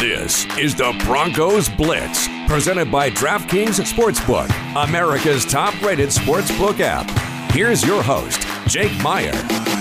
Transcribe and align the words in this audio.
This 0.00 0.46
is 0.56 0.74
the 0.74 0.98
Broncos 1.04 1.68
Blitz, 1.68 2.26
presented 2.48 2.90
by 2.90 3.10
DraftKings 3.10 3.78
Sportsbook, 3.84 4.48
America's 4.88 5.44
top 5.44 5.78
rated 5.82 6.08
sportsbook 6.08 6.80
app. 6.80 7.06
Here's 7.52 7.84
your 7.84 8.02
host, 8.02 8.40
Jake 8.66 8.96
Meyer. 9.02 9.34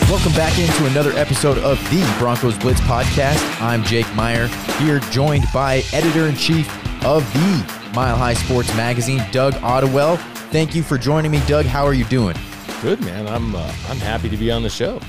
Welcome 0.10 0.34
back 0.34 0.60
into 0.60 0.88
another 0.88 1.13
episode 1.13 1.58
of 1.60 1.79
the 1.90 2.16
Broncos 2.20 2.58
Blitz 2.58 2.82
podcast. 2.82 3.62
I'm 3.62 3.82
Jake 3.86 4.13
Meyer, 4.13 4.47
here 4.78 5.00
joined 5.10 5.45
by 5.54 5.84
editor 5.93 6.25
in 6.25 6.36
chief 6.36 6.67
of 7.05 7.23
the 7.31 7.91
Mile 7.95 8.17
High 8.17 8.33
Sports 8.33 8.75
Magazine, 8.75 9.23
Doug 9.31 9.54
Ottewill. 9.54 10.17
Thank 10.51 10.75
you 10.75 10.83
for 10.83 10.97
joining 10.97 11.31
me, 11.31 11.41
Doug. 11.47 11.65
How 11.65 11.86
are 11.86 11.93
you 11.93 12.04
doing? 12.04 12.36
Good, 12.81 12.99
man. 13.05 13.25
I'm 13.25 13.55
uh, 13.55 13.73
I'm 13.88 13.99
happy 13.99 14.27
to 14.27 14.36
be 14.36 14.51
on 14.51 14.63
the 14.63 14.70
show, 14.70 14.99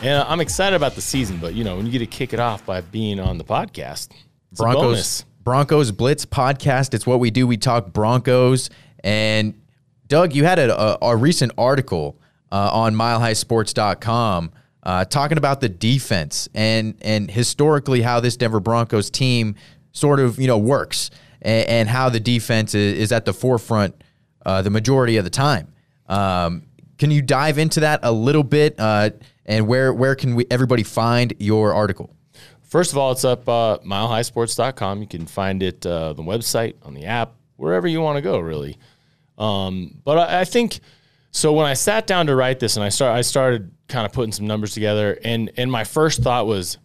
and 0.00 0.26
I'm 0.26 0.40
excited 0.40 0.74
about 0.74 0.94
the 0.94 1.02
season. 1.02 1.36
But 1.36 1.52
you 1.52 1.64
know, 1.64 1.76
when 1.76 1.84
you 1.84 1.92
get 1.92 1.98
to 1.98 2.06
kick 2.06 2.32
it 2.32 2.40
off 2.40 2.64
by 2.64 2.80
being 2.80 3.20
on 3.20 3.36
the 3.36 3.44
podcast, 3.44 4.08
it's 4.54 4.60
Broncos. 4.60 5.24
Broncos 5.42 5.90
Blitz 5.90 6.24
podcast. 6.24 6.94
It's 6.94 7.04
what 7.04 7.18
we 7.18 7.32
do. 7.32 7.44
We 7.44 7.56
talk 7.56 7.92
Broncos. 7.92 8.70
And 9.02 9.60
Doug, 10.06 10.32
you 10.32 10.44
had 10.44 10.60
a, 10.60 10.80
a, 10.80 10.98
a 11.10 11.16
recent 11.16 11.50
article 11.58 12.20
uh, 12.52 12.70
on 12.72 12.94
milehighsports.com 12.94 14.52
uh, 14.84 15.04
talking 15.06 15.38
about 15.38 15.60
the 15.60 15.68
defense 15.68 16.48
and 16.54 16.94
and 17.02 17.30
historically 17.30 18.02
how 18.02 18.20
this 18.20 18.36
Denver 18.36 18.60
Broncos 18.60 19.10
team 19.10 19.56
sort 19.90 20.20
of 20.20 20.38
you 20.38 20.46
know 20.46 20.58
works 20.58 21.10
and, 21.42 21.68
and 21.68 21.88
how 21.88 22.08
the 22.08 22.20
defense 22.20 22.76
is, 22.76 22.94
is 22.94 23.12
at 23.12 23.24
the 23.24 23.32
forefront 23.32 24.04
uh, 24.46 24.62
the 24.62 24.70
majority 24.70 25.16
of 25.16 25.24
the 25.24 25.30
time. 25.30 25.72
Um, 26.08 26.62
can 26.96 27.10
you 27.10 27.22
dive 27.22 27.58
into 27.58 27.80
that 27.80 28.00
a 28.04 28.12
little 28.12 28.44
bit? 28.44 28.78
Uh, 28.78 29.10
and 29.46 29.66
where 29.66 29.92
where 29.92 30.14
can 30.14 30.36
we 30.36 30.46
everybody 30.48 30.84
find 30.84 31.34
your 31.40 31.74
article? 31.74 32.14
First 32.64 32.92
of 32.92 32.98
all, 32.98 33.12
it's 33.12 33.24
up 33.24 33.48
uh, 33.48 33.78
milehighsports.com. 33.78 35.00
You 35.00 35.06
can 35.06 35.26
find 35.26 35.62
it 35.62 35.84
uh, 35.86 36.12
the 36.12 36.22
website, 36.22 36.74
on 36.82 36.94
the 36.94 37.04
app, 37.04 37.34
wherever 37.56 37.86
you 37.86 38.00
want 38.00 38.16
to 38.16 38.22
go, 38.22 38.38
really. 38.38 38.78
Um, 39.38 40.00
but 40.04 40.18
I, 40.18 40.40
I 40.40 40.44
think 40.44 40.80
so. 41.30 41.52
When 41.52 41.66
I 41.66 41.74
sat 41.74 42.06
down 42.06 42.26
to 42.26 42.34
write 42.34 42.60
this, 42.60 42.76
and 42.76 42.84
I 42.84 42.88
start, 42.88 43.16
I 43.16 43.22
started 43.22 43.72
kind 43.88 44.06
of 44.06 44.12
putting 44.12 44.32
some 44.32 44.46
numbers 44.46 44.72
together, 44.74 45.18
and 45.24 45.50
and 45.56 45.70
my 45.70 45.84
first 45.84 46.22
thought 46.22 46.46
was, 46.46 46.78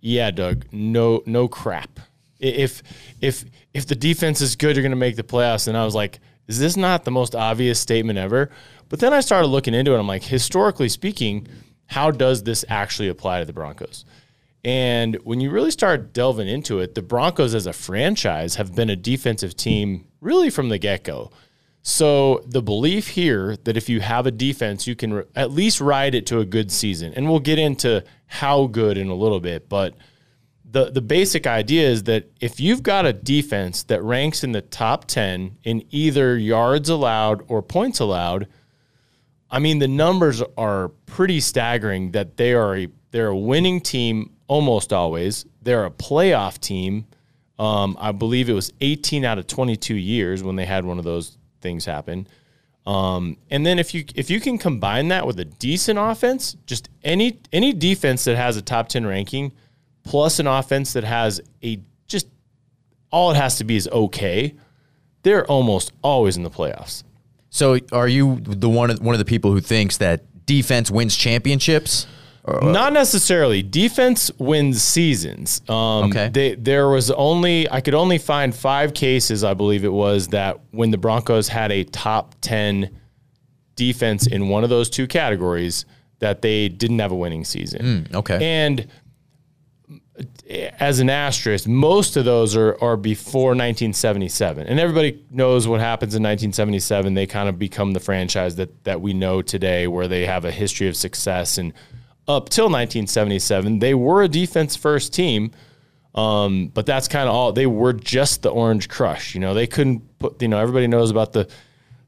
yeah, 0.00 0.30
Doug, 0.30 0.66
no, 0.72 1.22
no 1.26 1.48
crap. 1.48 2.00
If 2.38 2.82
if 3.20 3.44
if 3.74 3.86
the 3.86 3.94
defense 3.94 4.40
is 4.40 4.56
good, 4.56 4.76
you're 4.76 4.82
going 4.82 4.90
to 4.90 4.96
make 4.96 5.16
the 5.16 5.22
playoffs. 5.22 5.68
And 5.68 5.76
I 5.76 5.84
was 5.84 5.94
like, 5.94 6.18
is 6.46 6.58
this 6.58 6.76
not 6.76 7.04
the 7.04 7.10
most 7.10 7.34
obvious 7.34 7.78
statement 7.78 8.18
ever? 8.18 8.50
But 8.88 9.00
then 9.00 9.12
I 9.12 9.20
started 9.20 9.48
looking 9.48 9.74
into 9.74 9.94
it. 9.94 9.98
I'm 9.98 10.06
like, 10.06 10.22
historically 10.22 10.88
speaking, 10.88 11.46
how 11.86 12.10
does 12.10 12.42
this 12.42 12.64
actually 12.68 13.08
apply 13.08 13.40
to 13.40 13.44
the 13.44 13.52
Broncos? 13.52 14.04
And 14.66 15.14
when 15.22 15.40
you 15.40 15.50
really 15.50 15.70
start 15.70 16.12
delving 16.12 16.48
into 16.48 16.80
it, 16.80 16.96
the 16.96 17.00
Broncos 17.02 17.54
as 17.54 17.68
a 17.68 17.72
franchise 17.72 18.56
have 18.56 18.74
been 18.74 18.90
a 18.90 18.96
defensive 18.96 19.56
team 19.56 20.08
really 20.20 20.50
from 20.50 20.70
the 20.70 20.78
get 20.78 21.04
go. 21.04 21.30
So 21.82 22.42
the 22.48 22.62
belief 22.62 23.06
here 23.06 23.56
that 23.58 23.76
if 23.76 23.88
you 23.88 24.00
have 24.00 24.26
a 24.26 24.32
defense, 24.32 24.88
you 24.88 24.96
can 24.96 25.22
at 25.36 25.52
least 25.52 25.80
ride 25.80 26.16
it 26.16 26.26
to 26.26 26.40
a 26.40 26.44
good 26.44 26.72
season. 26.72 27.14
And 27.14 27.30
we'll 27.30 27.38
get 27.38 27.60
into 27.60 28.02
how 28.26 28.66
good 28.66 28.98
in 28.98 29.06
a 29.06 29.14
little 29.14 29.38
bit, 29.38 29.68
but 29.68 29.94
the 30.68 30.90
the 30.90 31.00
basic 31.00 31.46
idea 31.46 31.88
is 31.88 32.02
that 32.02 32.28
if 32.40 32.58
you've 32.58 32.82
got 32.82 33.06
a 33.06 33.12
defense 33.12 33.84
that 33.84 34.02
ranks 34.02 34.42
in 34.42 34.50
the 34.50 34.62
top 34.62 35.04
10 35.04 35.58
in 35.62 35.84
either 35.90 36.36
yards 36.36 36.88
allowed 36.88 37.44
or 37.46 37.62
points 37.62 38.00
allowed, 38.00 38.48
I 39.48 39.60
mean 39.60 39.78
the 39.78 39.86
numbers 39.86 40.42
are 40.58 40.88
pretty 41.06 41.38
staggering 41.38 42.10
that 42.10 42.36
they 42.36 42.52
are 42.52 42.76
a 42.76 42.88
they're 43.16 43.28
a 43.28 43.36
winning 43.36 43.80
team 43.80 44.30
almost 44.46 44.92
always. 44.92 45.46
They're 45.62 45.86
a 45.86 45.90
playoff 45.90 46.58
team. 46.58 47.06
Um, 47.58 47.96
I 47.98 48.12
believe 48.12 48.50
it 48.50 48.52
was 48.52 48.74
18 48.82 49.24
out 49.24 49.38
of 49.38 49.46
22 49.46 49.94
years 49.94 50.42
when 50.42 50.56
they 50.56 50.66
had 50.66 50.84
one 50.84 50.98
of 50.98 51.04
those 51.04 51.38
things 51.62 51.86
happen. 51.86 52.26
Um, 52.84 53.38
and 53.50 53.64
then 53.64 53.78
if 53.78 53.94
you 53.94 54.04
if 54.14 54.28
you 54.28 54.38
can 54.38 54.58
combine 54.58 55.08
that 55.08 55.26
with 55.26 55.40
a 55.40 55.46
decent 55.46 55.98
offense, 55.98 56.58
just 56.66 56.90
any 57.02 57.40
any 57.54 57.72
defense 57.72 58.24
that 58.24 58.36
has 58.36 58.58
a 58.58 58.62
top 58.62 58.90
10 58.90 59.06
ranking 59.06 59.52
plus 60.04 60.38
an 60.38 60.46
offense 60.46 60.92
that 60.92 61.04
has 61.04 61.40
a 61.64 61.80
just 62.08 62.26
all 63.10 63.30
it 63.30 63.36
has 63.38 63.56
to 63.56 63.64
be 63.64 63.76
is 63.76 63.88
okay, 63.88 64.54
they're 65.22 65.46
almost 65.46 65.90
always 66.02 66.36
in 66.36 66.42
the 66.42 66.50
playoffs. 66.50 67.02
So, 67.48 67.78
are 67.92 68.08
you 68.08 68.40
the 68.42 68.68
one 68.68 68.94
one 68.96 69.14
of 69.14 69.18
the 69.18 69.24
people 69.24 69.52
who 69.52 69.60
thinks 69.60 69.96
that 69.96 70.44
defense 70.44 70.90
wins 70.90 71.16
championships? 71.16 72.06
Not 72.62 72.92
necessarily. 72.92 73.62
Defense 73.62 74.30
wins 74.38 74.82
seasons. 74.82 75.60
Um, 75.68 76.10
Okay. 76.10 76.28
They, 76.32 76.54
there 76.54 76.88
was 76.88 77.10
only 77.10 77.68
I 77.70 77.80
could 77.80 77.94
only 77.94 78.18
find 78.18 78.54
five 78.54 78.94
cases, 78.94 79.42
I 79.44 79.54
believe 79.54 79.84
it 79.84 79.92
was, 79.92 80.28
that 80.28 80.60
when 80.70 80.90
the 80.90 80.98
Broncos 80.98 81.48
had 81.48 81.72
a 81.72 81.84
top 81.84 82.34
ten 82.40 82.90
defense 83.74 84.26
in 84.26 84.48
one 84.48 84.64
of 84.64 84.70
those 84.70 84.88
two 84.88 85.06
categories, 85.06 85.84
that 86.20 86.40
they 86.42 86.68
didn't 86.68 86.98
have 87.00 87.12
a 87.12 87.16
winning 87.16 87.44
season. 87.44 88.08
Okay. 88.14 88.38
And 88.42 88.86
as 90.78 90.98
an 91.00 91.10
asterisk, 91.10 91.68
most 91.68 92.16
of 92.16 92.24
those 92.24 92.56
are, 92.56 92.76
are 92.82 92.96
before 92.96 93.50
1977. 93.50 94.66
And 94.66 94.80
everybody 94.80 95.22
knows 95.30 95.68
what 95.68 95.80
happens 95.80 96.14
in 96.14 96.22
1977. 96.22 97.12
They 97.14 97.26
kind 97.26 97.48
of 97.50 97.58
become 97.58 97.92
the 97.92 98.00
franchise 98.00 98.56
that, 98.56 98.84
that 98.84 99.00
we 99.02 99.12
know 99.12 99.42
today, 99.42 99.86
where 99.86 100.08
they 100.08 100.24
have 100.24 100.44
a 100.46 100.50
history 100.50 100.88
of 100.88 100.96
success. 100.96 101.58
And 101.58 101.74
up 102.28 102.48
till 102.48 102.66
1977, 102.66 103.78
they 103.78 103.94
were 103.94 104.22
a 104.22 104.28
defense 104.28 104.76
first 104.76 105.12
team. 105.14 105.52
Um, 106.14 106.68
but 106.68 106.86
that's 106.86 107.08
kind 107.08 107.28
of 107.28 107.34
all. 107.34 107.52
They 107.52 107.66
were 107.66 107.92
just 107.92 108.42
the 108.42 108.48
Orange 108.48 108.88
Crush. 108.88 109.34
You 109.34 109.40
know, 109.40 109.52
they 109.52 109.66
couldn't 109.66 110.18
put, 110.18 110.40
you 110.40 110.48
know, 110.48 110.58
everybody 110.58 110.86
knows 110.86 111.10
about 111.10 111.34
the, 111.34 111.46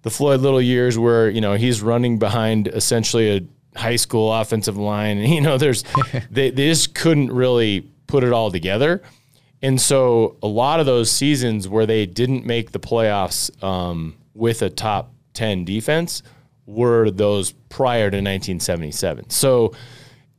the 0.02 0.10
Floyd 0.10 0.40
Little 0.40 0.62
years 0.62 0.98
where, 0.98 1.28
you 1.28 1.42
know, 1.42 1.54
he's 1.54 1.82
running 1.82 2.18
behind 2.18 2.68
essentially 2.68 3.36
a 3.36 3.78
high 3.78 3.96
school 3.96 4.32
offensive 4.32 4.78
line. 4.78 5.18
And, 5.18 5.28
you 5.34 5.42
know, 5.42 5.58
there's, 5.58 5.84
they, 6.30 6.50
they 6.50 6.68
just 6.68 6.94
couldn't 6.94 7.30
really 7.30 7.82
put 8.06 8.24
it 8.24 8.32
all 8.32 8.50
together. 8.50 9.02
And 9.60 9.80
so 9.80 10.36
a 10.42 10.46
lot 10.46 10.80
of 10.80 10.86
those 10.86 11.10
seasons 11.10 11.68
where 11.68 11.84
they 11.84 12.06
didn't 12.06 12.46
make 12.46 12.72
the 12.72 12.80
playoffs 12.80 13.62
um, 13.62 14.16
with 14.34 14.62
a 14.62 14.70
top 14.70 15.12
10 15.34 15.64
defense 15.64 16.22
were 16.64 17.10
those 17.10 17.52
prior 17.68 18.10
to 18.10 18.16
1977. 18.18 19.30
So, 19.30 19.72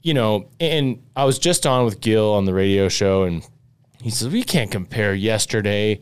you 0.02 0.14
know, 0.14 0.50
and 0.60 1.04
I 1.16 1.26
was 1.26 1.40
just 1.40 1.66
on 1.66 1.86
with 1.86 2.02
Gil 2.02 2.32
on 2.34 2.46
the 2.46 2.54
radio 2.54 2.88
show, 2.88 3.24
and 3.24 3.46
he 4.02 4.10
says, 4.10 4.30
We 4.30 4.44
can't 4.44 4.72
compare 4.72 5.14
yesterday, 5.14 6.00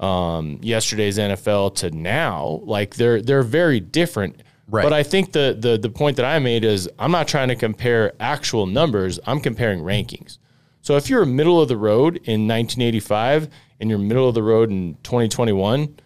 um, 0.00 0.58
yesterday's 0.62 1.18
NFL 1.18 1.76
to 1.76 1.90
now. 1.90 2.60
Like 2.64 2.96
they're 2.96 3.22
they're 3.22 3.42
very 3.42 3.80
different. 3.80 4.42
Right. 4.70 4.82
But 4.82 4.92
I 4.92 5.02
think 5.02 5.32
the 5.32 5.56
the 5.58 5.78
the 5.78 5.90
point 5.90 6.16
that 6.16 6.26
I 6.26 6.38
made 6.38 6.64
is 6.64 6.90
I'm 6.98 7.10
not 7.10 7.26
trying 7.26 7.48
to 7.48 7.56
compare 7.56 8.12
actual 8.20 8.66
numbers, 8.66 9.18
I'm 9.26 9.40
comparing 9.40 9.80
rankings. 9.80 10.38
So 10.80 10.96
if 10.96 11.10
you're 11.10 11.24
middle 11.24 11.60
of 11.60 11.68
the 11.68 11.76
road 11.76 12.16
in 12.16 12.46
1985 12.46 13.48
and 13.80 13.90
you're 13.90 13.98
middle 13.98 14.28
of 14.28 14.34
the 14.34 14.42
road 14.42 14.70
in 14.70 14.94
2021, 15.02 15.96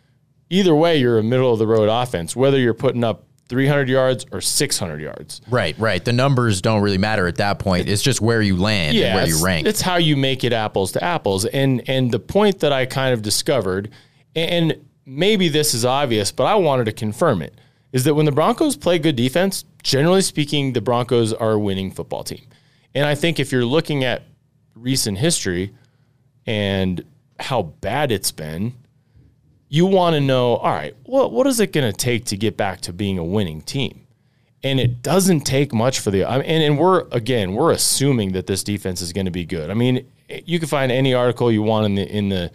either 0.51 0.75
way 0.75 0.97
you're 0.97 1.19
a 1.19 1.23
middle 1.23 1.53
of 1.53 1.59
the 1.59 1.67
road 1.67 1.89
offense, 1.89 2.35
whether 2.35 2.59
you're 2.59 2.75
putting 2.75 3.05
up 3.05 3.25
300 3.53 3.87
yards 3.87 4.25
or 4.33 4.41
600 4.41 4.99
yards. 4.99 5.43
Right, 5.51 5.79
right. 5.79 6.03
The 6.03 6.15
numbers 6.15 6.63
don't 6.63 6.81
really 6.81 6.97
matter 6.97 7.27
at 7.27 7.37
that 7.37 7.59
point. 7.59 7.87
It's 7.87 8.01
just 8.01 8.23
where 8.23 8.41
you 8.41 8.57
land 8.57 8.97
and 8.97 9.15
where 9.15 9.29
you 9.29 9.45
rank. 9.45 9.67
It's 9.67 9.83
how 9.83 9.97
you 9.97 10.17
make 10.17 10.43
it 10.43 10.55
apples 10.55 10.93
to 10.93 11.05
apples. 11.05 11.45
And 11.45 11.87
and 11.87 12.11
the 12.11 12.19
point 12.19 12.61
that 12.61 12.73
I 12.73 12.87
kind 12.87 13.13
of 13.13 13.21
discovered, 13.21 13.91
and 14.35 14.75
maybe 15.05 15.51
this 15.51 15.75
is 15.75 15.85
obvious, 15.85 16.33
but 16.33 16.45
I 16.45 16.55
wanted 16.55 16.87
to 16.87 16.93
confirm 16.93 17.43
it, 17.43 17.55
is 17.93 18.05
that 18.05 18.15
when 18.15 18.25
the 18.25 18.33
Broncos 18.33 18.75
play 18.75 18.99
good 18.99 19.17
defense, 19.17 19.67
generally 19.83 20.23
speaking, 20.23 20.73
the 20.73 20.81
Broncos 20.81 21.35
are 21.35 21.53
a 21.53 21.59
winning 21.59 21.91
football 21.91 22.25
team. 22.25 22.47
And 22.95 23.05
I 23.05 23.15
think 23.15 23.39
if 23.39 23.53
you're 23.53 23.67
looking 23.67 24.03
at 24.03 24.23
recent 24.75 25.19
history 25.19 25.75
and 26.47 27.05
how 27.39 27.65
bad 27.65 28.13
it's 28.13 28.33
been, 28.33 28.73
you 29.73 29.87
want 29.87 30.13
to 30.13 30.21
know, 30.21 30.57
all 30.57 30.71
right, 30.71 30.95
what 31.05 31.33
what 31.33 31.47
is 31.47 31.59
it 31.59 31.73
going 31.73 31.91
to 31.91 31.97
take 31.97 32.27
to 32.27 32.37
get 32.37 32.59
back 32.59 32.83
to 32.83 32.93
being 32.93 33.17
a 33.17 33.25
winning 33.25 33.63
team? 33.63 34.07
And 34.63 34.79
it 34.79 35.01
doesn't 35.01 35.41
take 35.41 35.73
much 35.73 35.99
for 35.99 36.11
the. 36.11 36.27
I 36.27 36.37
mean, 36.37 36.47
and, 36.47 36.63
and 36.63 36.79
we're 36.79 37.07
again, 37.11 37.55
we're 37.55 37.73
assuming 37.73 38.33
that 38.33 38.47
this 38.47 38.63
defense 38.63 39.01
is 39.01 39.15
going 39.15 39.25
to 39.25 39.33
be 39.33 39.47
good. 39.47 39.71
I 39.71 39.75
mean, 39.75 40.07
you 40.29 40.59
can 40.59 40.69
find 40.69 40.93
any 40.93 41.15
article 41.15 41.51
you 41.51 41.63
want 41.63 41.87
in 41.87 41.95
the 41.95 42.07
in 42.07 42.29
the 42.29 42.53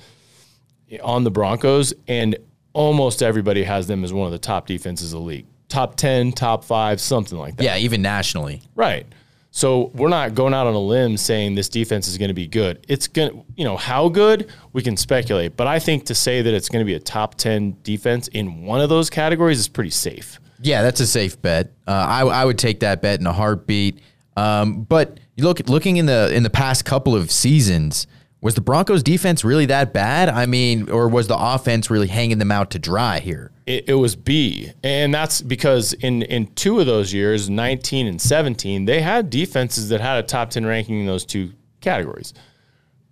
on 1.02 1.24
the 1.24 1.32
Broncos, 1.32 1.92
and 2.08 2.38
almost 2.74 3.24
everybody 3.24 3.64
has 3.64 3.88
them 3.88 4.04
as 4.04 4.14
one 4.14 4.28
of 4.28 4.32
the 4.32 4.38
top 4.38 4.68
defenses 4.68 5.12
of 5.12 5.20
the 5.22 5.26
league, 5.26 5.48
top 5.70 5.96
ten, 5.96 6.32
top 6.32 6.64
five, 6.64 7.02
something 7.02 7.40
like 7.40 7.58
that. 7.58 7.64
yeah, 7.64 7.78
even 7.78 8.04
nationally. 8.04 8.62
Right. 8.76 9.08
So 9.58 9.90
we're 9.96 10.10
not 10.10 10.36
going 10.36 10.54
out 10.54 10.68
on 10.68 10.76
a 10.76 10.80
limb 10.80 11.18
saying 11.18 11.56
this 11.56 11.68
defense 11.68 12.08
is 12.08 12.20
going 12.20 12.28
to 12.28 12.36
be 12.36 12.46
good. 12.46 12.86
It's 12.88 13.08
going 13.08 13.32
to, 13.32 13.44
you 13.56 13.66
know, 13.66 13.76
how 13.76 14.08
good 14.08 14.52
we 14.72 14.84
can 14.84 14.96
speculate, 14.96 15.58
but 15.58 15.66
I 15.66 15.80
think 15.80 16.06
to 16.06 16.14
say 16.14 16.44
that 16.44 16.54
it's 16.54 16.70
going 16.70 16.82
to 16.82 16.86
be 16.86 16.94
a 16.94 17.00
top 17.00 17.34
10 17.34 17.78
defense 17.82 18.28
in 18.28 18.66
one 18.66 18.82
of 18.82 18.90
those 18.90 19.10
categories 19.10 19.58
is 19.58 19.68
pretty 19.68 19.90
safe. 19.90 20.40
Yeah, 20.62 20.84
that's 20.84 21.00
a 21.00 21.08
safe 21.08 21.42
bet. 21.42 21.72
Uh, 21.88 21.92
I, 21.92 22.22
I 22.22 22.46
would 22.46 22.60
take 22.60 22.82
that 22.82 23.02
bet 23.02 23.20
in 23.20 23.26
a 23.26 23.34
heartbeat. 23.34 24.00
Um, 24.36 24.84
but 24.84 25.20
you 25.36 25.44
look 25.44 25.68
looking 25.68 25.98
in 25.98 26.06
the 26.06 26.32
in 26.32 26.44
the 26.44 26.52
past 26.52 26.86
couple 26.86 27.16
of 27.16 27.32
seasons, 27.32 28.06
Was 28.40 28.54
the 28.54 28.62
Broncos 28.62 29.02
defense 29.02 29.44
really 29.44 29.66
that 29.66 29.94
bad? 29.94 30.30
I 30.30 30.46
mean, 30.46 30.92
or 30.92 31.10
was 31.10 31.28
the 31.28 31.38
offense 31.38 31.90
really 31.90 32.08
hanging 32.08 32.38
them 32.38 32.52
out 32.52 32.70
to 32.72 32.80
dry 32.80 33.20
here? 33.20 33.52
It, 33.66 33.90
it, 33.90 33.94
was 33.96 34.16
B, 34.16 34.72
and 34.84 35.14
that's 35.14 35.42
because 35.42 35.94
in 35.94 36.22
in 36.22 36.48
two 36.54 36.80
of 36.80 36.86
those 36.86 37.12
years, 37.12 37.50
19 37.50 38.06
and 38.06 38.22
17, 38.22 38.86
they 38.86 39.02
had 39.02 39.30
defenses 39.30 39.90
that 39.90 40.02
had 40.02 40.24
a 40.24 40.24
top 40.24 40.52
10 40.52 40.66
ranking 40.66 41.00
in 41.02 41.06
those 41.08 41.26
two 41.26 41.52
categories, 41.82 42.34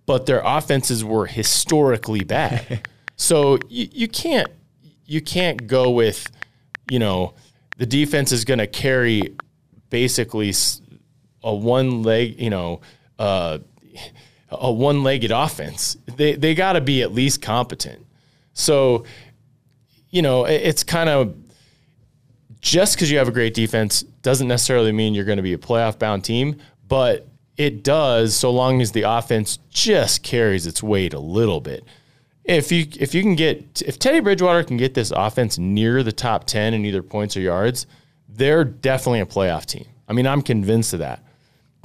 but 0.06 0.26
their 0.26 0.40
offenses 0.44 1.04
were 1.04 1.26
historically 1.26 2.22
bad. 2.22 2.88
so 3.16 3.58
you, 3.68 3.88
you 3.92 4.08
can't 4.08 4.48
you 5.06 5.20
can't 5.20 5.66
go 5.66 5.90
with 5.90 6.30
you 6.88 7.00
know 7.00 7.34
the 7.78 7.86
defense 7.86 8.30
is 8.32 8.44
going 8.44 8.58
to 8.58 8.66
carry 8.66 9.36
basically 9.90 10.54
a 11.42 11.52
one 11.52 12.04
leg 12.04 12.40
you 12.40 12.50
know. 12.50 12.80
Uh, 13.18 13.58
a 14.50 14.70
one-legged 14.70 15.30
offense. 15.30 15.96
They 16.16 16.34
they 16.34 16.54
got 16.54 16.74
to 16.74 16.80
be 16.80 17.02
at 17.02 17.12
least 17.12 17.42
competent. 17.42 18.04
So, 18.52 19.04
you 20.10 20.22
know, 20.22 20.44
it's 20.44 20.82
kind 20.82 21.08
of 21.08 21.34
just 22.60 22.96
because 22.96 23.10
you 23.10 23.18
have 23.18 23.28
a 23.28 23.32
great 23.32 23.54
defense 23.54 24.02
doesn't 24.22 24.48
necessarily 24.48 24.92
mean 24.92 25.14
you're 25.14 25.24
going 25.24 25.36
to 25.36 25.42
be 25.42 25.52
a 25.52 25.58
playoff 25.58 25.98
bound 25.98 26.24
team, 26.24 26.56
but 26.88 27.28
it 27.56 27.82
does 27.82 28.34
so 28.34 28.50
long 28.50 28.80
as 28.80 28.92
the 28.92 29.02
offense 29.02 29.58
just 29.70 30.22
carries 30.22 30.66
its 30.66 30.82
weight 30.82 31.14
a 31.14 31.18
little 31.18 31.60
bit. 31.60 31.84
If 32.44 32.70
you 32.70 32.86
if 32.98 33.14
you 33.14 33.22
can 33.22 33.34
get 33.34 33.82
if 33.84 33.98
Teddy 33.98 34.20
Bridgewater 34.20 34.62
can 34.62 34.76
get 34.76 34.94
this 34.94 35.10
offense 35.10 35.58
near 35.58 36.02
the 36.02 36.12
top 36.12 36.44
10 36.44 36.74
in 36.74 36.84
either 36.84 37.02
points 37.02 37.36
or 37.36 37.40
yards, 37.40 37.86
they're 38.28 38.64
definitely 38.64 39.20
a 39.20 39.26
playoff 39.26 39.66
team. 39.66 39.86
I 40.08 40.12
mean, 40.12 40.26
I'm 40.26 40.42
convinced 40.42 40.92
of 40.92 41.00
that. 41.00 41.25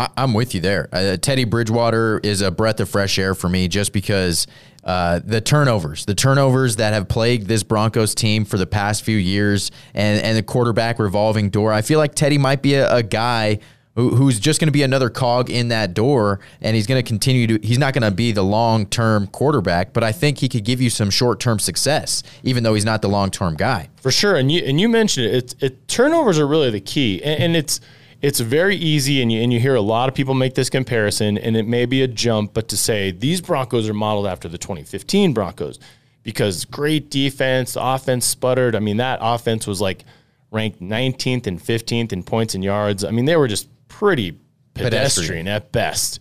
I, 0.02 0.24
am 0.24 0.34
with 0.34 0.56
you 0.56 0.62
there. 0.62 0.90
Uh, 0.92 1.18
Teddy 1.18 1.44
Bridgewater 1.44 2.20
is 2.24 2.42
a 2.42 2.50
breath 2.50 2.80
of 2.80 2.90
fresh 2.90 3.20
air 3.20 3.36
for 3.36 3.50
me 3.50 3.68
just 3.68 3.94
because 3.94 4.48
uh, 4.84 5.20
the 5.24 5.42
turnovers, 5.42 6.06
the 6.06 6.16
turnovers 6.16 6.78
that 6.78 6.94
have 6.94 7.08
plagued 7.08 7.48
this 7.48 7.62
Broncos 7.62 8.16
team 8.16 8.46
for 8.46 8.58
the 8.58 8.66
past 8.66 9.04
few 9.04 9.18
years, 9.18 9.70
and, 9.94 10.22
and 10.24 10.36
the 10.36 10.44
quarterback 10.44 10.98
revolving 10.98 11.50
door. 11.50 11.72
I 11.72 11.82
feel 11.82 12.00
like 12.00 12.16
Teddy 12.16 12.40
might 12.40 12.62
be 12.62 12.76
a, 12.76 12.96
a 12.96 13.04
guy 13.04 13.60
who's 13.94 14.40
just 14.40 14.60
going 14.60 14.70
to 14.70 14.72
be 14.72 14.84
another 14.84 15.10
cog 15.10 15.50
in 15.50 15.68
that 15.68 15.94
door 15.94 16.40
and 16.62 16.78
he's 16.78 16.88
going 16.88 17.02
to 17.04 17.08
continue 17.08 17.46
to 17.46 17.60
he's 17.62 17.78
not 17.78 17.94
going 17.94 18.02
to 18.02 18.10
be 18.10 18.32
the 18.32 18.42
long-term 18.42 19.28
quarterback 19.28 19.92
but 19.92 20.02
i 20.02 20.14
think 20.14 20.38
he 20.38 20.48
could 20.48 20.64
give 20.64 20.80
you 20.80 20.90
some 20.90 21.10
short-term 21.10 21.60
success 21.60 22.24
even 22.42 22.64
though 22.64 22.74
he's 22.74 22.86
not 22.86 23.02
the 23.02 23.10
long-term 23.10 23.54
guy 23.54 23.90
for 23.98 24.10
sure 24.10 24.38
and 24.38 24.50
you 24.50 24.64
and 24.64 24.80
you 24.80 24.88
mentioned 24.88 25.26
it, 25.26 25.34
it, 25.34 25.64
it 25.64 25.88
turnovers 25.90 26.40
are 26.40 26.48
really 26.48 26.70
the 26.70 26.80
key 26.80 27.22
and, 27.22 27.44
and 27.44 27.56
it's 27.58 27.82
it's 28.22 28.40
very 28.40 28.76
easy, 28.76 29.22
and 29.22 29.32
you, 29.32 29.42
and 29.42 29.52
you 29.52 29.60
hear 29.60 29.76
a 29.76 29.82
lot 29.82 30.08
of 30.08 30.16
people 30.16 30.34
make 30.34 30.54
this 30.54 30.70
comparison, 30.70 31.38
and 31.38 31.58
it 31.58 31.68
may 31.68 31.86
be 31.86 32.04
a 32.04 32.08
jump, 32.08 32.54
but 32.54 32.68
to 32.70 32.78
say 32.78 33.12
these 33.12 33.42
Broncos 33.42 33.90
are 33.90 33.94
modeled 33.94 34.28
after 34.28 34.48
the 34.48 34.58
2015 34.58 35.34
Broncos 35.34 35.80
because 36.24 36.66
great 36.66 37.10
defense, 37.10 37.76
offense 37.80 38.26
sputtered. 38.26 38.76
I 38.76 38.80
mean, 38.80 38.98
that 38.98 39.20
offense 39.22 39.66
was 39.66 39.82
like 39.82 40.06
ranked 40.52 40.82
19th 40.82 41.48
and 41.48 41.60
15th 41.60 42.14
in 42.14 42.24
points 42.24 42.54
and 42.54 42.64
yards. 42.64 43.04
I 43.04 43.12
mean, 43.12 43.26
they 43.26 43.38
were 43.38 43.48
just 43.48 43.70
pretty 43.88 44.32
pedestrian, 44.74 44.92
pedestrian 44.92 45.48
at 45.48 45.72
best. 45.72 46.20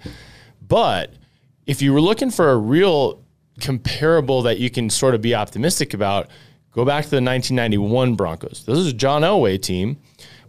But 0.67 1.13
if 1.67 1.83
you 1.83 1.93
were 1.93 2.01
looking 2.01 2.31
for 2.31 2.51
a 2.51 2.57
real 2.57 3.23
comparable 3.61 4.43
that 4.43 4.59
you 4.59 4.71
can 4.71 4.89
sort 4.89 5.15
of 5.15 5.21
be 5.21 5.35
optimistic 5.35 5.93
about, 5.93 6.29
go 6.73 6.85
back 6.85 7.05
to 7.05 7.11
the 7.11 7.17
1991 7.17 8.15
Broncos. 8.15 8.65
This 8.67 8.79
is 8.79 8.87
a 8.87 8.93
John 8.93 9.23
Elway 9.23 9.61
team 9.61 9.99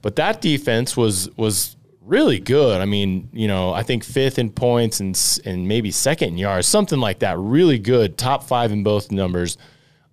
but 0.01 0.15
that 0.18 0.42
defense 0.42 0.95
was 0.98 1.30
was 1.38 1.75
really 2.01 2.39
good. 2.39 2.81
I 2.81 2.86
mean, 2.86 3.30
you 3.31 3.48
know, 3.48 3.74
I 3.74 3.83
think 3.83 4.03
fifth 4.03 4.39
in 4.39 4.50
points 4.50 5.00
and 5.00 5.18
and 5.45 5.68
maybe 5.68 5.92
second 5.92 6.30
in 6.30 6.38
yards, 6.38 6.68
something 6.68 7.00
like 7.00 7.19
that. 7.19 7.38
Really 7.38 7.80
good, 7.80 8.18
top 8.18 8.44
five 8.44 8.71
in 8.71 8.83
both 8.83 9.12
numbers. 9.12 9.57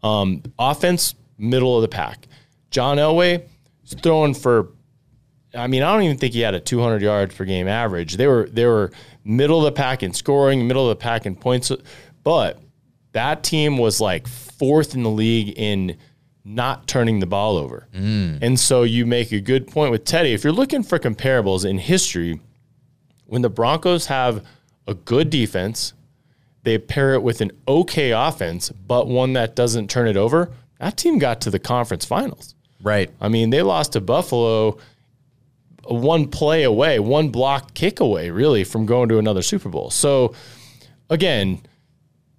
Um, 0.02 0.42
offense, 0.58 1.14
middle 1.38 1.76
of 1.76 1.82
the 1.82 1.88
pack. 1.88 2.28
John 2.70 2.98
Elway 2.98 3.42
is 3.84 3.94
throwing 3.94 4.34
for. 4.34 4.68
I 5.54 5.66
mean, 5.66 5.82
I 5.82 5.92
don't 5.92 6.02
even 6.02 6.18
think 6.18 6.34
he 6.34 6.40
had 6.40 6.54
a 6.54 6.60
200 6.60 7.00
yards 7.00 7.34
per 7.34 7.46
game 7.46 7.68
average. 7.68 8.16
They 8.16 8.26
were 8.26 8.48
they 8.52 8.66
were 8.66 8.92
middle 9.24 9.58
of 9.58 9.64
the 9.64 9.72
pack 9.72 10.02
in 10.02 10.12
scoring, 10.12 10.66
middle 10.66 10.88
of 10.88 10.98
the 10.98 11.02
pack 11.02 11.26
in 11.26 11.34
points, 11.34 11.72
but 12.22 12.60
that 13.12 13.42
team 13.42 13.78
was 13.78 14.00
like 14.00 14.28
fourth 14.28 14.94
in 14.94 15.02
the 15.02 15.10
league 15.10 15.58
in 15.58 15.96
not 16.44 16.86
turning 16.86 17.20
the 17.20 17.26
ball 17.26 17.56
over. 17.56 17.86
Mm. 17.94 18.38
And 18.42 18.58
so 18.58 18.82
you 18.82 19.06
make 19.06 19.32
a 19.32 19.40
good 19.40 19.66
point 19.66 19.90
with 19.90 20.04
Teddy. 20.04 20.32
If 20.32 20.44
you're 20.44 20.52
looking 20.52 20.82
for 20.82 20.98
comparables 20.98 21.68
in 21.68 21.78
history, 21.78 22.40
when 23.26 23.42
the 23.42 23.50
Broncos 23.50 24.06
have 24.06 24.44
a 24.86 24.94
good 24.94 25.30
defense, 25.30 25.92
they 26.62 26.78
pair 26.78 27.14
it 27.14 27.22
with 27.22 27.40
an 27.40 27.52
okay 27.66 28.12
offense, 28.12 28.70
but 28.70 29.06
one 29.06 29.34
that 29.34 29.54
doesn't 29.54 29.88
turn 29.90 30.08
it 30.08 30.16
over, 30.16 30.50
that 30.80 30.96
team 30.96 31.18
got 31.18 31.40
to 31.42 31.50
the 31.50 31.58
conference 31.58 32.04
finals. 32.04 32.54
Right. 32.82 33.10
I 33.20 33.28
mean, 33.28 33.50
they 33.50 33.62
lost 33.62 33.92
to 33.92 34.00
Buffalo 34.00 34.78
one 35.84 36.28
play 36.28 36.64
away, 36.64 36.98
one 36.98 37.30
block 37.30 37.74
kick 37.74 38.00
away, 38.00 38.30
really, 38.30 38.64
from 38.64 38.86
going 38.86 39.08
to 39.08 39.18
another 39.18 39.42
Super 39.42 39.68
Bowl. 39.68 39.90
So, 39.90 40.34
again, 41.08 41.62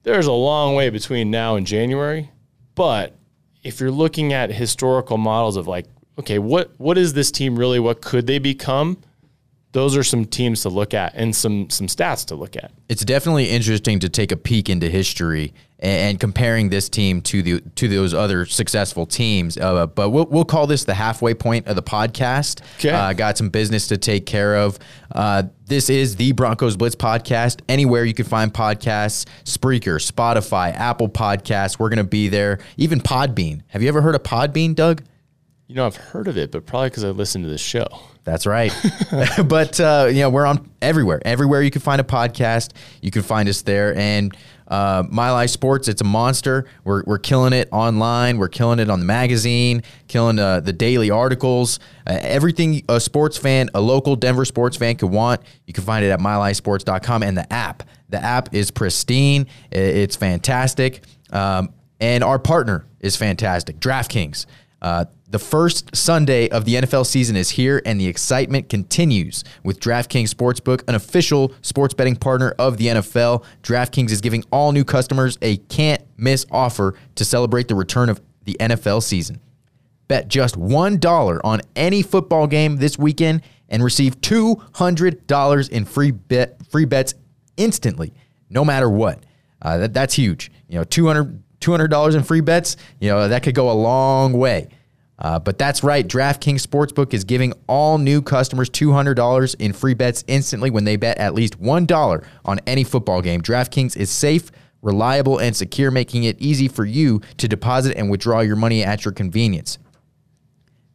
there's 0.03 0.27
a 0.27 0.33
long 0.33 0.75
way 0.75 0.89
between 0.89 1.31
now 1.31 1.55
and 1.55 1.65
January, 1.65 2.29
but 2.75 3.15
if 3.63 3.79
you're 3.79 3.91
looking 3.91 4.33
at 4.33 4.51
historical 4.51 5.17
models 5.17 5.57
of 5.57 5.67
like, 5.67 5.85
okay, 6.17 6.39
what 6.39 6.71
what 6.77 6.97
is 6.97 7.13
this 7.13 7.31
team 7.31 7.57
really? 7.57 7.79
What 7.79 8.01
could 8.01 8.27
they 8.27 8.39
become? 8.39 9.01
Those 9.71 9.95
are 9.95 10.03
some 10.03 10.25
teams 10.25 10.63
to 10.63 10.69
look 10.69 10.93
at 10.93 11.13
and 11.15 11.35
some 11.35 11.69
some 11.69 11.87
stats 11.87 12.25
to 12.27 12.35
look 12.35 12.55
at. 12.55 12.71
It's 12.87 13.05
definitely 13.05 13.49
interesting 13.49 13.99
to 13.99 14.09
take 14.09 14.31
a 14.31 14.37
peek 14.37 14.67
into 14.69 14.89
history 14.89 15.53
and, 15.77 16.19
comparing 16.19 16.69
this 16.69 16.89
team 16.89 17.21
to 17.21 17.41
the 17.41 17.61
to 17.75 17.87
those 17.87 18.13
other 18.13 18.45
successful 18.45 19.05
teams. 19.05 19.57
Uh, 19.57 19.85
but 19.87 20.09
we'll 20.09 20.25
we'll 20.25 20.45
call 20.45 20.67
this 20.67 20.85
the 20.85 20.93
halfway 20.93 21.33
point 21.33 21.67
of 21.67 21.75
the 21.75 21.83
podcast. 21.83 22.61
Okay. 22.79 22.89
Uh, 22.89 23.13
got 23.13 23.37
some 23.37 23.49
business 23.49 23.87
to 23.87 23.97
take 23.97 24.25
care 24.25 24.55
of. 24.57 24.79
Uh, 25.11 25.43
this 25.65 25.89
is 25.89 26.15
the 26.15 26.31
Broncos 26.31 26.75
Blitz 26.75 26.95
podcast. 26.95 27.61
Anywhere 27.69 28.03
you 28.03 28.13
can 28.13 28.25
find 28.25 28.53
podcasts, 28.53 29.25
Spreaker, 29.43 29.99
Spotify, 30.03 30.73
Apple 30.73 31.09
Podcasts. 31.09 31.77
We're 31.79 31.89
gonna 31.89 32.03
be 32.03 32.27
there. 32.27 32.59
Even 32.77 32.99
Podbean. 32.99 33.61
Have 33.67 33.81
you 33.83 33.87
ever 33.87 34.01
heard 34.01 34.15
of 34.15 34.23
Podbean, 34.23 34.73
Doug? 34.75 35.03
You 35.69 35.75
know, 35.75 35.85
I've 35.85 35.95
heard 35.95 36.27
of 36.27 36.35
it, 36.35 36.49
but 36.49 36.65
probably 36.65 36.89
because 36.89 37.03
I 37.03 37.09
listened 37.09 37.45
to 37.45 37.49
this 37.49 37.61
show. 37.61 37.85
That's 38.23 38.47
right. 38.47 38.73
but 39.45 39.79
uh, 39.79 40.07
you 40.09 40.21
know, 40.21 40.31
we're 40.31 40.47
on 40.47 40.67
everywhere. 40.81 41.21
Everywhere 41.23 41.61
you 41.61 41.69
can 41.69 41.81
find 41.81 42.01
a 42.01 42.03
podcast, 42.03 42.71
you 43.03 43.11
can 43.11 43.21
find 43.21 43.47
us 43.47 43.61
there. 43.61 43.95
And 43.95 44.35
uh, 44.67 45.03
Mile 45.07 45.35
High 45.35 45.45
Sports, 45.45 45.87
it's 45.87 46.01
a 46.01 46.05
monster. 46.05 46.65
We're, 46.85 47.03
we're 47.05 47.19
killing 47.19 47.53
it 47.53 47.69
online. 47.71 48.39
We're 48.39 48.47
killing 48.49 48.79
it 48.79 48.89
on 48.89 48.99
the 48.99 49.05
magazine, 49.05 49.83
killing 50.07 50.39
uh, 50.39 50.61
the 50.61 50.73
daily 50.73 51.11
articles. 51.11 51.79
Uh, 52.07 52.17
everything 52.19 52.81
a 52.89 52.99
sports 52.99 53.37
fan, 53.37 53.69
a 53.75 53.81
local 53.81 54.15
Denver 54.15 54.45
sports 54.45 54.75
fan 54.75 54.95
could 54.95 55.11
want, 55.11 55.41
you 55.67 55.73
can 55.73 55.83
find 55.83 56.03
it 56.03 56.09
at 56.09 56.19
milehighsports.com 56.19 57.21
and 57.21 57.37
the 57.37 57.53
app. 57.53 57.83
The 58.09 58.17
app 58.17 58.55
is 58.55 58.71
pristine. 58.71 59.45
It's 59.69 60.15
fantastic. 60.15 61.03
Um, 61.29 61.75
and 61.99 62.23
our 62.23 62.39
partner 62.39 62.87
is 63.01 63.15
fantastic, 63.15 63.79
DraftKings. 63.79 64.47
The 65.31 65.37
first 65.37 65.95
Sunday 65.95 66.49
of 66.49 66.65
the 66.65 66.73
NFL 66.73 67.05
season 67.05 67.35
is 67.35 67.51
here, 67.51 67.83
and 67.85 68.01
the 68.01 68.07
excitement 68.07 68.67
continues 68.67 69.43
with 69.63 69.79
DraftKings 69.79 70.33
Sportsbook, 70.33 70.81
an 70.87 70.95
official 70.95 71.53
sports 71.61 71.93
betting 71.93 72.15
partner 72.15 72.55
of 72.57 72.77
the 72.77 72.87
NFL. 72.87 73.43
DraftKings 73.61 74.09
is 74.09 74.21
giving 74.21 74.43
all 74.51 74.71
new 74.71 74.83
customers 74.83 75.37
a 75.43 75.57
can't 75.57 76.01
miss 76.17 76.47
offer 76.49 76.95
to 77.13 77.23
celebrate 77.23 77.67
the 77.67 77.75
return 77.75 78.09
of 78.09 78.19
the 78.45 78.57
NFL 78.59 79.03
season. 79.03 79.39
Bet 80.07 80.29
just 80.29 80.59
$1 80.59 81.39
on 81.43 81.61
any 81.75 82.01
football 82.01 82.47
game 82.47 82.77
this 82.77 82.97
weekend 82.97 83.43
and 83.69 83.83
receive 83.83 84.19
$200 84.21 85.69
in 85.69 85.85
free 85.85 86.09
bet 86.09 86.57
free 86.71 86.85
bets 86.85 87.13
instantly, 87.55 88.15
no 88.49 88.65
matter 88.65 88.89
what. 88.89 89.23
Uh, 89.61 89.77
that, 89.77 89.93
that's 89.93 90.15
huge. 90.15 90.51
You 90.67 90.79
know, 90.79 90.83
200 90.85 91.43
$200 91.59 92.15
in 92.15 92.23
free 92.23 92.41
bets, 92.41 92.77
you 92.99 93.09
know, 93.09 93.27
that 93.27 93.43
could 93.43 93.53
go 93.53 93.69
a 93.69 93.73
long 93.73 94.33
way. 94.33 94.69
Uh, 95.19 95.37
but 95.37 95.57
that's 95.57 95.83
right. 95.83 96.07
DraftKings 96.07 96.65
Sportsbook 96.65 97.13
is 97.13 97.23
giving 97.23 97.53
all 97.67 97.97
new 97.97 98.21
customers 98.21 98.69
$200 98.69 99.55
in 99.59 99.73
free 99.73 99.93
bets 99.93 100.23
instantly 100.27 100.69
when 100.69 100.85
they 100.85 100.95
bet 100.95 101.17
at 101.17 101.33
least 101.33 101.61
$1 101.61 102.25
on 102.45 102.59
any 102.65 102.85
football 102.85 103.21
game. 103.21 103.41
DraftKings 103.41 103.97
is 103.97 104.09
safe, 104.09 104.49
reliable, 104.81 105.37
and 105.37 105.55
secure, 105.55 105.91
making 105.91 106.23
it 106.23 106.39
easy 106.39 106.69
for 106.69 106.85
you 106.85 107.21
to 107.37 107.47
deposit 107.47 107.97
and 107.97 108.09
withdraw 108.09 108.39
your 108.39 108.55
money 108.55 108.83
at 108.83 109.03
your 109.03 109.11
convenience. 109.11 109.77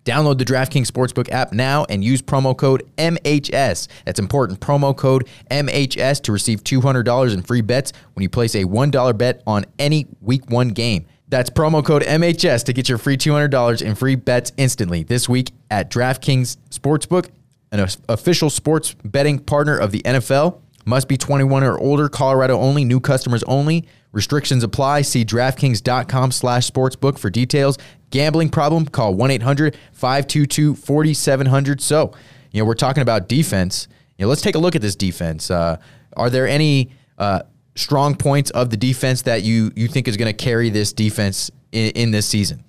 Download 0.04 0.36
the 0.36 0.44
DraftKings 0.44 0.90
Sportsbook 0.90 1.30
app 1.30 1.52
now 1.52 1.86
and 1.88 2.04
use 2.04 2.20
promo 2.20 2.56
code 2.56 2.82
MHS. 2.98 3.88
That's 4.04 4.18
important. 4.18 4.60
Promo 4.60 4.94
code 4.94 5.26
MHS 5.50 6.22
to 6.24 6.32
receive 6.32 6.62
$200 6.62 7.32
in 7.32 7.42
free 7.42 7.62
bets 7.62 7.92
when 8.12 8.22
you 8.22 8.28
place 8.28 8.54
a 8.54 8.64
$1 8.64 9.18
bet 9.18 9.42
on 9.46 9.64
any 9.78 10.06
week 10.20 10.50
one 10.50 10.68
game. 10.68 11.06
That's 11.28 11.50
promo 11.50 11.84
code 11.84 12.02
MHS 12.02 12.64
to 12.64 12.72
get 12.72 12.88
your 12.88 12.98
free 12.98 13.16
$200 13.16 13.82
in 13.82 13.94
free 13.94 14.14
bets 14.14 14.52
instantly 14.56 15.02
this 15.02 15.28
week 15.28 15.52
at 15.70 15.90
DraftKings 15.90 16.56
Sportsbook, 16.70 17.30
an 17.72 17.86
official 18.08 18.50
sports 18.50 18.94
betting 19.04 19.38
partner 19.38 19.76
of 19.76 19.90
the 19.90 20.02
NFL. 20.02 20.60
Must 20.86 21.08
be 21.08 21.16
21 21.16 21.64
or 21.64 21.78
older. 21.78 22.10
Colorado 22.10 22.58
only. 22.58 22.84
New 22.84 23.00
customers 23.00 23.42
only. 23.44 23.88
Restrictions 24.12 24.62
apply. 24.62 25.00
See 25.02 25.24
DraftKings.com 25.24 26.30
slash 26.30 26.70
sportsbook 26.70 27.18
for 27.18 27.30
details. 27.30 27.78
Gambling 28.10 28.50
problem? 28.50 28.84
Call 28.86 29.14
1-800-522-4700. 29.14 31.80
So, 31.80 32.12
you 32.52 32.60
know, 32.60 32.66
we're 32.66 32.74
talking 32.74 33.00
about 33.00 33.28
defense. 33.28 33.88
You 34.18 34.26
know, 34.26 34.28
let's 34.28 34.42
take 34.42 34.54
a 34.54 34.58
look 34.58 34.76
at 34.76 34.82
this 34.82 34.94
defense. 34.94 35.50
Uh, 35.50 35.78
are 36.16 36.30
there 36.30 36.46
any 36.46 36.92
uh, 37.18 37.42
strong 37.74 38.14
points 38.14 38.50
of 38.50 38.70
the 38.70 38.76
defense 38.76 39.22
that 39.22 39.42
you 39.42 39.72
you 39.74 39.88
think 39.88 40.08
is 40.08 40.16
going 40.16 40.34
to 40.34 40.44
carry 40.44 40.70
this 40.70 40.92
defense 40.92 41.50
in, 41.72 41.90
in 41.90 42.10
this 42.10 42.26
season? 42.26 42.64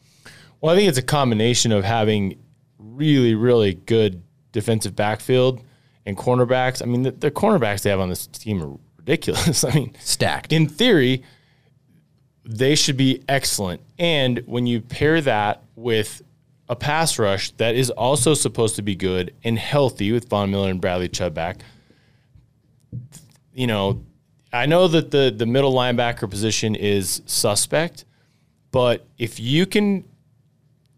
Well, 0.62 0.74
I 0.74 0.78
think 0.78 0.90
it's 0.90 0.98
a 0.98 1.04
combination 1.04 1.72
of 1.72 1.84
having 1.84 2.40
really, 2.80 3.36
really 3.36 3.74
good 3.74 4.24
defensive 4.52 4.96
backfield 4.96 5.62
and 6.06 6.18
cornerbacks. 6.18 6.82
I 6.82 6.86
mean, 6.86 7.04
the, 7.04 7.12
the 7.12 7.32
cornerbacks 7.32 7.82
they 7.82 7.90
have 7.90 8.00
on 8.00 8.10
this 8.10 8.28
team 8.28 8.64
are 8.64 8.78
ridiculous. 8.98 9.64
I 9.66 9.74
mean, 9.74 9.96
Stacked. 10.00 10.54
in 10.54 10.68
theory, 10.68 11.24
they 12.46 12.76
should 12.76 12.98
be 12.98 13.24
excellent. 13.28 13.82
And 14.00 14.40
when 14.46 14.66
you 14.66 14.82
pair 14.82 15.22
that 15.22 15.64
with 15.76 16.22
a 16.68 16.76
pass 16.76 17.20
rush 17.20 17.52
that 17.58 17.76
is 17.76 17.92
also 17.92 18.34
supposed 18.34 18.76
to 18.78 18.82
be 18.82 18.96
good 18.96 19.34
and 19.44 19.60
healthy 19.60 20.12
with 20.12 20.30
Von 20.30 20.50
Miller 20.50 20.70
and 20.70 20.82
Bradley 20.82 21.10
Chubb 21.10 21.34
back, 21.34 21.58
you 23.54 23.68
know, 23.68 24.04
I 24.56 24.66
know 24.66 24.88
that 24.88 25.12
the 25.12 25.34
the 25.36 25.46
middle 25.46 25.74
linebacker 25.74 26.30
position 26.30 26.76
is 26.76 27.22
suspect, 27.26 28.06
but 28.72 29.06
if 29.18 29.40
you 29.40 29.66
can 29.66 30.06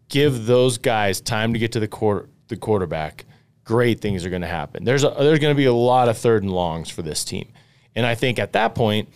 give 0.08 0.46
those 0.46 0.78
guys 0.78 1.20
time 1.20 1.52
to 1.52 1.58
get 1.58 1.72
to 1.72 1.80
the 1.80 1.88
quarter 1.88 2.28
the 2.48 2.56
quarterback, 2.56 3.24
great 3.64 4.00
things 4.00 4.24
are 4.24 4.30
going 4.30 4.42
to 4.42 4.48
happen. 4.48 4.84
There's 4.84 5.04
a, 5.04 5.14
there's 5.18 5.38
going 5.38 5.54
to 5.54 5.58
be 5.58 5.66
a 5.66 5.72
lot 5.72 6.08
of 6.08 6.16
third 6.16 6.42
and 6.42 6.52
longs 6.52 6.88
for 6.88 7.02
this 7.02 7.24
team, 7.24 7.48
and 7.94 8.06
I 8.06 8.14
think 8.14 8.38
at 8.38 8.52
that 8.52 8.74
point 8.74 9.08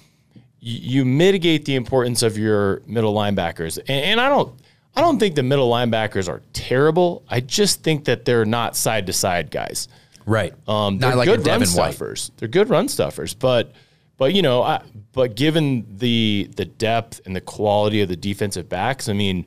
you, 0.60 1.00
you 1.00 1.04
mitigate 1.04 1.64
the 1.64 1.74
importance 1.74 2.22
of 2.22 2.38
your 2.38 2.82
middle 2.86 3.14
linebackers. 3.14 3.78
And, 3.78 3.88
and 3.88 4.20
I 4.20 4.28
don't 4.28 4.58
I 4.94 5.00
don't 5.00 5.18
think 5.18 5.34
the 5.34 5.42
middle 5.42 5.70
linebackers 5.70 6.28
are 6.28 6.42
terrible. 6.52 7.22
I 7.28 7.40
just 7.40 7.82
think 7.82 8.04
that 8.04 8.24
they're 8.24 8.44
not 8.44 8.76
side 8.76 9.06
to 9.06 9.12
side 9.12 9.50
guys. 9.50 9.88
Right. 10.26 10.52
Um, 10.68 10.98
Not 10.98 11.08
they're 11.08 11.16
like 11.16 11.28
a 11.28 11.30
good 11.30 11.46
run 11.46 11.60
Devin 11.60 11.68
White. 11.68 11.94
stuffers. 11.94 12.30
They're 12.36 12.48
good 12.48 12.68
run 12.68 12.88
stuffers, 12.88 13.34
but 13.34 13.72
but 14.16 14.34
you 14.34 14.42
know, 14.42 14.62
I, 14.62 14.82
but 15.12 15.34
given 15.34 15.86
the 15.98 16.48
the 16.56 16.64
depth 16.64 17.20
and 17.26 17.34
the 17.34 17.40
quality 17.40 18.00
of 18.02 18.08
the 18.08 18.16
defensive 18.16 18.68
backs, 18.68 19.08
I 19.08 19.12
mean, 19.12 19.46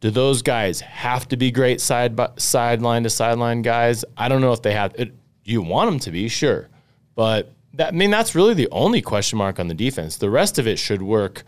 do 0.00 0.10
those 0.10 0.42
guys 0.42 0.80
have 0.80 1.28
to 1.28 1.36
be 1.36 1.50
great 1.50 1.80
side 1.80 2.16
by 2.16 2.30
sideline 2.36 3.02
to 3.04 3.10
sideline 3.10 3.62
guys? 3.62 4.04
I 4.16 4.28
don't 4.28 4.40
know 4.40 4.52
if 4.52 4.62
they 4.62 4.72
have. 4.72 4.94
It, 4.96 5.14
you 5.44 5.62
want 5.62 5.90
them 5.90 5.98
to 6.00 6.10
be, 6.10 6.28
sure, 6.28 6.68
but 7.14 7.52
that 7.74 7.88
I 7.88 7.96
mean 7.96 8.10
that's 8.10 8.34
really 8.34 8.54
the 8.54 8.68
only 8.70 9.02
question 9.02 9.38
mark 9.38 9.58
on 9.58 9.68
the 9.68 9.74
defense. 9.74 10.16
The 10.16 10.30
rest 10.30 10.58
of 10.58 10.66
it 10.66 10.78
should 10.78 11.02
work 11.02 11.44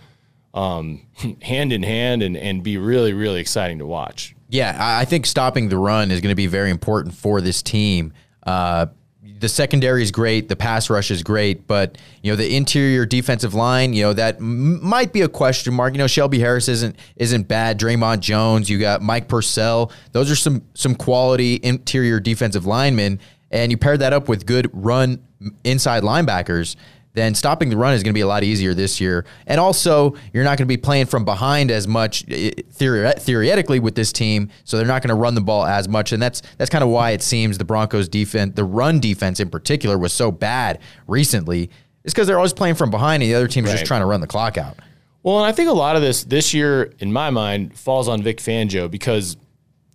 um, 0.55 1.07
hand 1.43 1.73
in 1.73 1.83
hand 1.83 2.23
and 2.23 2.37
and 2.37 2.62
be 2.62 2.79
really 2.79 3.12
really 3.12 3.41
exciting 3.41 3.79
to 3.79 3.87
watch. 3.87 4.35
Yeah, 4.49 4.77
I 4.79 5.05
think 5.05 5.27
stopping 5.27 5.69
the 5.69 5.79
run 5.79 6.11
is 6.11 6.21
going 6.21 6.33
to 6.33 6.37
be 6.37 6.49
very 6.49 6.71
important 6.71 7.15
for 7.15 7.41
this 7.41 7.62
team. 7.62 8.12
Uh, 8.43 8.87
the 9.23 9.49
secondary 9.49 10.03
is 10.03 10.11
great, 10.11 10.49
the 10.49 10.57
pass 10.57 10.89
rush 10.89 11.11
is 11.11 11.23
great, 11.23 11.67
but 11.67 11.99
you 12.23 12.33
know 12.33 12.37
the 12.37 12.57
interior 12.57 13.05
defensive 13.05 13.55
line, 13.55 13.93
you 13.93 14.03
know 14.03 14.12
that 14.12 14.37
m- 14.37 14.85
might 14.85 15.12
be 15.12 15.21
a 15.21 15.29
question 15.29 15.75
mark. 15.75 15.93
You 15.93 15.99
know 15.99 16.07
Shelby 16.07 16.39
Harris 16.39 16.69
isn't 16.69 16.97
isn't 17.17 17.49
bad. 17.49 17.79
Dre'Mont 17.79 18.21
Jones, 18.21 18.71
you 18.71 18.79
got 18.79 19.03
Mike 19.03 19.29
Purcell. 19.29 19.93
Those 20.12 20.31
are 20.31 20.37
some 20.37 20.62
some 20.75 20.95
quality 20.95 21.61
interior 21.62 22.19
defensive 22.19 22.65
linemen, 22.65 23.21
and 23.50 23.71
you 23.71 23.77
pair 23.77 23.97
that 23.99 24.12
up 24.12 24.29
with 24.29 24.47
good 24.47 24.71
run 24.73 25.23
inside 25.65 26.03
linebackers. 26.03 26.77
Then 27.12 27.35
stopping 27.35 27.71
the 27.71 27.76
run 27.76 27.93
is 27.95 28.05
going 28.05 28.12
to 28.12 28.17
be 28.19 28.21
a 28.21 28.26
lot 28.26 28.45
easier 28.45 28.73
this 28.73 29.00
year, 29.00 29.25
and 29.47 29.59
also 29.61 30.14
you're 30.33 30.45
not 30.45 30.59
going 30.59 30.67
to 30.69 30.73
be 30.73 30.76
playing 30.76 31.07
from 31.07 31.25
behind 31.25 31.71
as 31.73 31.88
much 31.88 32.25
eh, 32.31 32.52
theoretically 32.71 33.81
with 33.81 33.97
this 33.97 34.12
team, 34.12 34.49
so 34.64 34.76
they're 34.76 34.87
not 34.87 35.02
going 35.02 35.09
to 35.09 35.14
run 35.21 35.35
the 35.35 35.40
ball 35.40 35.64
as 35.67 35.88
much, 35.88 36.12
and 36.12 36.23
that's 36.23 36.40
that's 36.57 36.71
kind 36.71 36.85
of 36.85 36.90
why 36.90 37.11
it 37.11 37.21
seems 37.23 37.59
the 37.59 37.64
Broncos 37.64 38.09
defense, 38.09 38.55
the 38.55 38.64
run 38.64 39.00
defense 39.00 39.40
in 39.40 39.50
particular, 39.50 39.99
was 39.99 40.12
so 40.12 40.31
bad 40.31 40.79
recently. 41.09 41.69
It's 42.05 42.14
because 42.14 42.26
they're 42.29 42.38
always 42.38 42.52
playing 42.52 42.76
from 42.76 42.90
behind, 42.90 43.23
and 43.23 43.31
the 43.31 43.35
other 43.35 43.49
team's 43.49 43.71
just 43.71 43.81
Right. 43.83 43.87
trying 43.87 44.00
to 44.02 44.07
run 44.07 44.21
the 44.21 44.26
clock 44.29 44.57
out. 44.57 44.76
Well, 45.23 45.38
and 45.38 45.47
I 45.47 45.52
think 45.52 45.69
a 45.69 45.73
lot 45.73 45.97
of 45.97 46.02
this 46.02 46.23
this 46.25 46.55
year, 46.55 46.93
in 47.00 47.12
my 47.12 47.31
mind, 47.31 47.76
falls 47.76 48.07
on 48.09 48.23
Vic 48.23 48.38
Fangio 48.38 48.90
because 48.90 49.37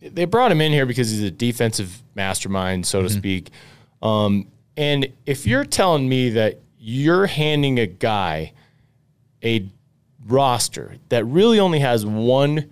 they 0.01 0.25
brought 0.25 0.51
him 0.51 0.59
in 0.61 0.71
here 0.71 0.85
because 0.85 1.09
he's 1.09 1.23
a 1.23 1.31
defensive 1.31 2.03
mastermind, 2.13 2.85
so 2.85 3.01
to 3.01 3.09
speak. 3.09 3.49
Um, 4.03 4.47
and 4.77 5.07
if 5.25 5.47
you're 5.47 5.63
telling 5.65 6.07
me 6.07 6.29
that 6.31 6.59
you're 6.87 7.25
handing 7.25 7.79
a 7.79 7.87
guy 7.87 8.53
a 9.43 9.67
roster 10.27 10.97
that 11.09 11.25
really 11.25 11.59
only 11.59 11.79
has 11.79 12.05
one 12.05 12.69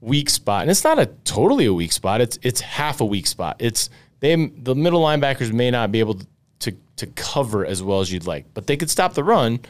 weak 0.00 0.28
spot, 0.28 0.62
and 0.62 0.70
it's 0.70 0.82
not 0.82 0.98
a 0.98 1.06
totally 1.22 1.66
a 1.66 1.72
weak 1.72 1.92
spot, 1.92 2.20
it's 2.20 2.40
it's 2.42 2.60
half 2.60 3.00
a 3.00 3.04
weak 3.04 3.24
spot. 3.24 3.54
It's 3.60 3.88
they 4.18 4.34
the 4.34 4.74
middle 4.74 5.00
linebackers 5.00 5.52
may 5.52 5.70
not 5.70 5.92
be 5.92 6.00
able 6.00 6.22
to 6.58 6.74
to 6.96 7.06
cover 7.06 7.64
as 7.64 7.84
well 7.84 8.00
as 8.00 8.10
you'd 8.10 8.26
like, 8.26 8.46
but 8.52 8.66
they 8.66 8.76
could 8.76 8.90
stop 8.90 9.14
the 9.14 9.22
run. 9.22 9.60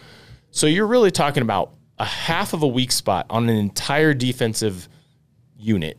So 0.53 0.67
you're 0.67 0.87
really 0.87 1.11
talking 1.11 1.43
about 1.43 1.75
a 1.99 2.07
half 2.07 2.55
of 2.55 2.63
a 2.63 2.67
weak 2.67 2.93
spot 2.93 3.27
on 3.29 3.51
an 3.51 3.57
entire 3.57 4.15
defensive 4.15 4.89
unit. 5.59 5.99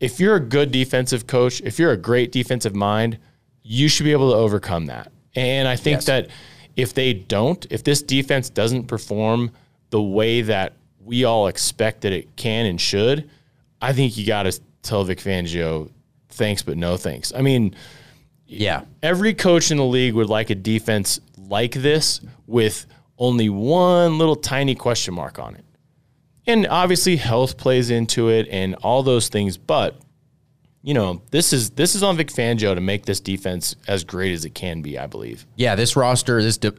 If 0.00 0.18
you're 0.18 0.34
a 0.34 0.40
good 0.40 0.72
defensive 0.72 1.28
coach, 1.28 1.60
if 1.60 1.78
you're 1.78 1.92
a 1.92 1.96
great 1.96 2.32
defensive 2.32 2.74
mind, 2.74 3.18
you 3.62 3.86
should 3.86 4.04
be 4.04 4.12
able 4.12 4.32
to 4.32 4.36
overcome 4.36 4.86
that. 4.86 5.12
And 5.38 5.68
I 5.68 5.76
think 5.76 5.98
Yes. 5.98 6.04
that 6.06 6.28
if 6.76 6.94
they 6.94 7.12
don't, 7.12 7.64
if 7.70 7.84
this 7.84 8.02
defense 8.02 8.50
doesn't 8.50 8.84
perform 8.88 9.50
the 9.90 10.02
way 10.02 10.42
that 10.42 10.72
we 11.04 11.24
all 11.24 11.46
expect 11.46 12.02
that 12.02 12.12
it 12.12 12.34
can 12.36 12.66
and 12.66 12.80
should, 12.80 13.28
I 13.80 13.92
think 13.92 14.16
you 14.16 14.26
got 14.26 14.42
to 14.44 14.60
tell 14.82 15.04
Vic 15.04 15.18
Fangio 15.18 15.90
thanks, 16.30 16.62
but 16.62 16.76
no 16.76 16.96
thanks. 16.96 17.32
I 17.34 17.40
mean, 17.42 17.74
Yeah, 18.50 18.82
every 19.02 19.34
coach 19.34 19.70
in 19.70 19.76
the 19.76 19.84
league 19.84 20.14
would 20.14 20.28
like 20.30 20.48
a 20.50 20.54
defense 20.54 21.20
like 21.36 21.72
this 21.74 22.20
with 22.46 22.86
only 23.18 23.48
one 23.50 24.16
little 24.18 24.36
tiny 24.36 24.74
question 24.74 25.12
mark 25.14 25.38
on 25.38 25.54
it. 25.54 25.64
And 26.46 26.66
obviously 26.66 27.16
health 27.16 27.58
plays 27.58 27.90
into 27.90 28.30
it 28.30 28.48
and 28.50 28.74
all 28.76 29.02
those 29.02 29.28
things, 29.28 29.58
but 29.58 29.96
you 30.82 30.94
know, 30.94 31.22
this 31.30 31.52
is 31.52 31.70
this 31.70 31.94
is 31.94 32.02
on 32.02 32.16
Vic 32.16 32.28
Fangio 32.28 32.74
to 32.74 32.80
make 32.80 33.04
this 33.06 33.20
defense 33.20 33.74
as 33.86 34.04
great 34.04 34.32
as 34.32 34.44
it 34.44 34.54
can 34.54 34.80
be, 34.82 34.98
I 34.98 35.06
believe. 35.06 35.46
yeah. 35.56 35.74
This 35.74 35.96
roster, 35.96 36.42
this 36.42 36.56
de- 36.58 36.72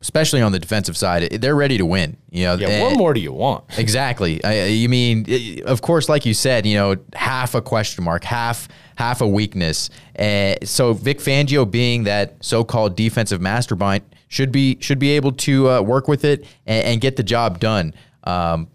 especially 0.00 0.40
on 0.42 0.50
the 0.50 0.58
defensive 0.58 0.96
side, 0.96 1.30
they're 1.40 1.54
ready 1.54 1.78
to 1.78 1.86
win. 1.86 2.16
You 2.30 2.44
know, 2.44 2.54
Yeah, 2.56 2.82
what 2.82 2.96
more 2.98 3.14
do 3.14 3.20
you 3.20 3.32
want? 3.32 3.64
Exactly. 3.78 4.42
I, 4.42 4.64
you 4.66 4.88
mean, 4.88 5.26
of 5.64 5.80
course, 5.80 6.08
like 6.08 6.26
you 6.26 6.34
said, 6.34 6.66
you 6.66 6.74
know, 6.76 6.96
half 7.14 7.54
a 7.54 7.62
question 7.62 8.02
mark, 8.04 8.24
half 8.24 8.66
half 8.96 9.20
a 9.20 9.28
weakness. 9.28 9.90
Uh, 10.18 10.54
so 10.64 10.92
Vic 10.92 11.18
Fangio, 11.18 11.70
being 11.70 12.04
that 12.04 12.36
so-called 12.44 12.96
defensive 12.96 13.40
mastermind, 13.40 14.02
should 14.28 14.50
be 14.50 14.76
should 14.80 14.98
be 14.98 15.10
able 15.10 15.32
to 15.32 15.68
uh, 15.70 15.82
work 15.82 16.08
with 16.08 16.24
it 16.24 16.46
and, 16.66 16.84
and 16.86 17.00
get 17.00 17.16
the 17.16 17.22
job 17.22 17.60
done. 17.60 17.94
Um, 18.24 18.68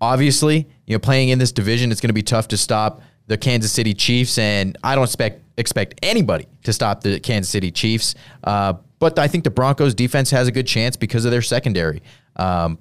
obviously, 0.00 0.68
you 0.86 0.94
know, 0.94 0.98
playing 0.98 1.28
in 1.30 1.38
this 1.38 1.52
division, 1.52 1.90
it's 1.92 2.00
going 2.00 2.08
to 2.08 2.14
be 2.14 2.22
tough 2.22 2.48
to 2.48 2.56
stop 2.56 3.00
the 3.30 3.38
Kansas 3.38 3.70
City 3.70 3.94
Chiefs, 3.94 4.38
and 4.38 4.76
I 4.82 4.96
don't 4.96 5.04
expect 5.04 5.44
expect 5.56 6.00
anybody 6.02 6.48
to 6.64 6.72
stop 6.72 7.02
the 7.02 7.20
Kansas 7.20 7.48
City 7.48 7.70
Chiefs. 7.70 8.16
Uh, 8.42 8.74
but 8.98 9.20
I 9.20 9.28
think 9.28 9.44
the 9.44 9.50
Broncos 9.50 9.94
defense 9.94 10.32
has 10.32 10.48
a 10.48 10.52
good 10.52 10.66
chance 10.66 10.96
because 10.96 11.24
of 11.24 11.30
their 11.30 11.40
secondary. 11.40 12.02
Um, 12.34 12.76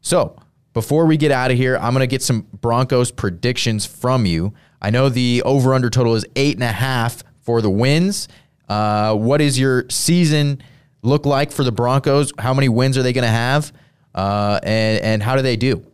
so 0.00 0.36
before 0.72 1.06
we 1.06 1.16
get 1.16 1.32
out 1.32 1.50
of 1.50 1.56
here, 1.56 1.76
I'm 1.78 1.94
going 1.94 2.00
to 2.00 2.06
get 2.06 2.22
some 2.22 2.46
Broncos 2.60 3.10
predictions 3.10 3.86
from 3.86 4.24
you. 4.24 4.54
I 4.80 4.90
know 4.90 5.08
the 5.08 5.42
over 5.44 5.74
under 5.74 5.90
total 5.90 6.14
is 6.14 6.24
eight 6.36 6.54
and 6.54 6.62
a 6.62 6.68
half 6.68 7.24
for 7.40 7.60
the 7.60 7.70
wins. 7.70 8.28
Uh, 8.68 9.16
what 9.16 9.40
is 9.40 9.58
your 9.58 9.84
season 9.90 10.62
look 11.02 11.26
like 11.26 11.50
for 11.50 11.64
the 11.64 11.72
Broncos? 11.72 12.32
How 12.38 12.54
many 12.54 12.68
wins 12.68 12.96
are 12.96 13.02
they 13.02 13.12
going 13.12 13.24
to 13.24 13.28
have? 13.28 13.72
Uh, 14.14 14.60
and, 14.62 15.02
and 15.02 15.22
how 15.24 15.34
do 15.34 15.42
they 15.42 15.56
do? 15.56 15.84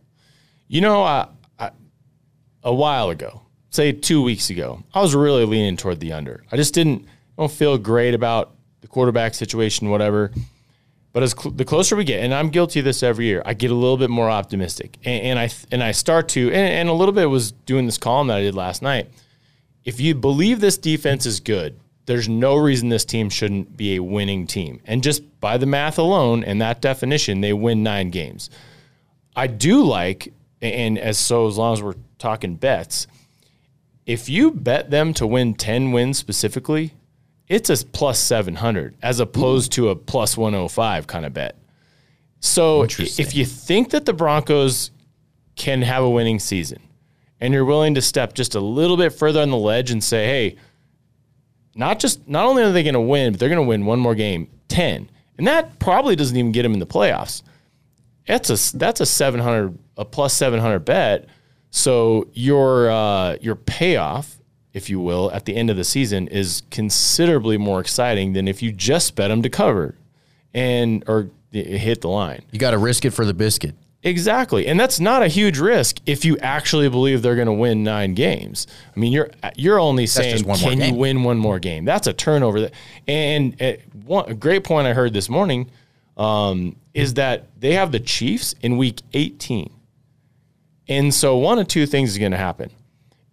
You 0.68 0.82
know, 0.82 1.02
I, 1.02 1.28
a 2.62 2.74
while 2.74 3.08
ago, 3.08 3.43
say 3.74 3.92
two 3.92 4.22
weeks 4.22 4.50
ago, 4.50 4.82
I 4.94 5.00
was 5.00 5.14
really 5.14 5.44
leaning 5.44 5.76
toward 5.76 6.00
the 6.00 6.12
under. 6.12 6.44
I 6.52 6.56
just 6.56 6.74
didn't 6.74 7.06
don't 7.36 7.50
feel 7.50 7.76
great 7.78 8.14
about 8.14 8.54
the 8.80 8.86
quarterback 8.86 9.34
situation, 9.34 9.90
whatever. 9.90 10.30
But 11.12 11.22
as 11.22 11.32
cl- 11.32 11.54
the 11.54 11.64
closer 11.64 11.94
we 11.94 12.04
get, 12.04 12.24
and 12.24 12.34
I'm 12.34 12.50
guilty 12.50 12.80
of 12.80 12.84
this 12.84 13.02
every 13.02 13.26
year, 13.26 13.42
I 13.44 13.54
get 13.54 13.70
a 13.70 13.74
little 13.74 13.96
bit 13.96 14.10
more 14.10 14.28
optimistic, 14.28 14.98
and, 15.04 15.22
and 15.22 15.38
I 15.38 15.48
and 15.70 15.82
I 15.82 15.92
start 15.92 16.28
to, 16.30 16.48
and, 16.48 16.54
and 16.54 16.88
a 16.88 16.92
little 16.92 17.14
bit 17.14 17.26
was 17.26 17.52
doing 17.52 17.86
this 17.86 17.98
column 17.98 18.28
that 18.28 18.38
I 18.38 18.42
did 18.42 18.54
last 18.54 18.82
night. 18.82 19.10
If 19.84 20.00
you 20.00 20.14
believe 20.14 20.60
this 20.60 20.78
defense 20.78 21.26
is 21.26 21.40
good, 21.40 21.78
there's 22.06 22.28
no 22.28 22.56
reason 22.56 22.88
this 22.88 23.04
team 23.04 23.30
shouldn't 23.30 23.76
be 23.76 23.96
a 23.96 24.02
winning 24.02 24.46
team. 24.46 24.80
And 24.86 25.02
just 25.02 25.22
by 25.40 25.56
the 25.56 25.66
math 25.66 25.98
alone 25.98 26.42
and 26.42 26.60
that 26.60 26.80
definition, 26.80 27.40
they 27.40 27.52
win 27.52 27.82
nine 27.82 28.10
games. 28.10 28.50
I 29.36 29.46
do 29.46 29.84
like, 29.84 30.32
and 30.60 30.98
as 30.98 31.18
so 31.18 31.46
as 31.46 31.56
long 31.56 31.74
as 31.74 31.82
we're 31.82 31.94
talking 32.18 32.56
bets, 32.56 33.06
if 34.06 34.28
you 34.28 34.50
bet 34.50 34.90
them 34.90 35.14
to 35.14 35.26
win 35.26 35.54
10 35.54 35.92
wins 35.92 36.18
specifically, 36.18 36.94
it's 37.48 37.70
a 37.70 37.86
plus 37.86 38.18
700 38.18 38.96
as 39.02 39.20
opposed 39.20 39.72
to 39.72 39.90
a 39.90 39.96
plus 39.96 40.36
105 40.36 41.06
kind 41.06 41.26
of 41.26 41.32
bet. 41.32 41.56
So 42.40 42.82
if 42.82 43.34
you 43.34 43.44
think 43.44 43.90
that 43.90 44.04
the 44.04 44.12
Broncos 44.12 44.90
can 45.56 45.82
have 45.82 46.02
a 46.02 46.10
winning 46.10 46.38
season 46.38 46.80
and 47.40 47.54
you're 47.54 47.64
willing 47.64 47.94
to 47.94 48.02
step 48.02 48.34
just 48.34 48.54
a 48.54 48.60
little 48.60 48.96
bit 48.96 49.10
further 49.10 49.40
on 49.40 49.50
the 49.50 49.56
ledge 49.56 49.90
and 49.90 50.02
say, 50.02 50.26
hey, 50.26 50.56
not 51.74 51.98
just 51.98 52.26
not 52.28 52.46
only 52.46 52.62
are 52.62 52.72
they 52.72 52.82
going 52.82 52.94
to 52.94 53.00
win, 53.00 53.32
but 53.32 53.40
they're 53.40 53.48
going 53.48 53.64
to 53.64 53.68
win 53.68 53.86
one 53.86 53.98
more 53.98 54.14
game, 54.14 54.48
10. 54.68 55.10
And 55.38 55.46
that 55.46 55.78
probably 55.78 56.16
doesn't 56.16 56.36
even 56.36 56.52
get 56.52 56.62
them 56.62 56.74
in 56.74 56.78
the 56.78 56.86
playoffs. 56.86 57.42
That's 58.26 58.50
a 58.50 58.76
that's 58.76 59.00
a 59.00 59.06
700 59.06 59.78
a 59.96 60.04
plus 60.04 60.34
700 60.34 60.80
bet. 60.80 61.26
So 61.74 62.28
your 62.34 62.88
uh, 62.88 63.36
your 63.40 63.56
payoff, 63.56 64.38
if 64.72 64.88
you 64.88 65.00
will, 65.00 65.32
at 65.32 65.44
the 65.44 65.56
end 65.56 65.70
of 65.70 65.76
the 65.76 65.82
season 65.82 66.28
is 66.28 66.62
considerably 66.70 67.58
more 67.58 67.80
exciting 67.80 68.32
than 68.32 68.46
if 68.46 68.62
you 68.62 68.70
just 68.70 69.16
bet 69.16 69.28
them 69.28 69.42
to 69.42 69.50
cover 69.50 69.96
and 70.54 71.02
or 71.08 71.30
hit 71.50 72.00
the 72.00 72.08
line. 72.08 72.42
You 72.52 72.60
got 72.60 72.70
to 72.70 72.78
risk 72.78 73.04
it 73.04 73.10
for 73.10 73.24
the 73.24 73.34
biscuit. 73.34 73.74
Exactly. 74.04 74.68
And 74.68 74.78
that's 74.78 75.00
not 75.00 75.24
a 75.24 75.26
huge 75.26 75.58
risk 75.58 75.96
if 76.06 76.24
you 76.24 76.38
actually 76.38 76.88
believe 76.88 77.22
they're 77.22 77.34
going 77.34 77.46
to 77.46 77.52
win 77.52 77.82
9 77.82 78.14
games. 78.14 78.68
I 78.94 79.00
mean, 79.00 79.10
you're 79.10 79.30
you're 79.56 79.80
only 79.80 80.06
saying 80.06 80.44
can 80.44 80.80
you 80.80 80.94
win 80.94 81.24
one 81.24 81.38
more 81.38 81.58
game? 81.58 81.84
That's 81.84 82.06
a 82.06 82.12
turnover 82.12 82.60
that 82.60 82.74
and 83.08 83.60
uh, 83.60 83.72
one 84.04 84.30
a 84.30 84.34
great 84.34 84.62
point 84.62 84.86
I 84.86 84.92
heard 84.92 85.12
this 85.12 85.28
morning 85.28 85.72
um, 86.16 86.76
is 86.92 87.14
that 87.14 87.48
they 87.58 87.72
have 87.72 87.90
the 87.90 87.98
Chiefs 87.98 88.54
in 88.62 88.76
week 88.76 89.00
18. 89.12 89.72
And 90.88 91.12
so 91.14 91.36
one 91.36 91.58
of 91.58 91.68
two 91.68 91.86
things 91.86 92.10
is 92.10 92.18
going 92.18 92.32
to 92.32 92.38
happen. 92.38 92.70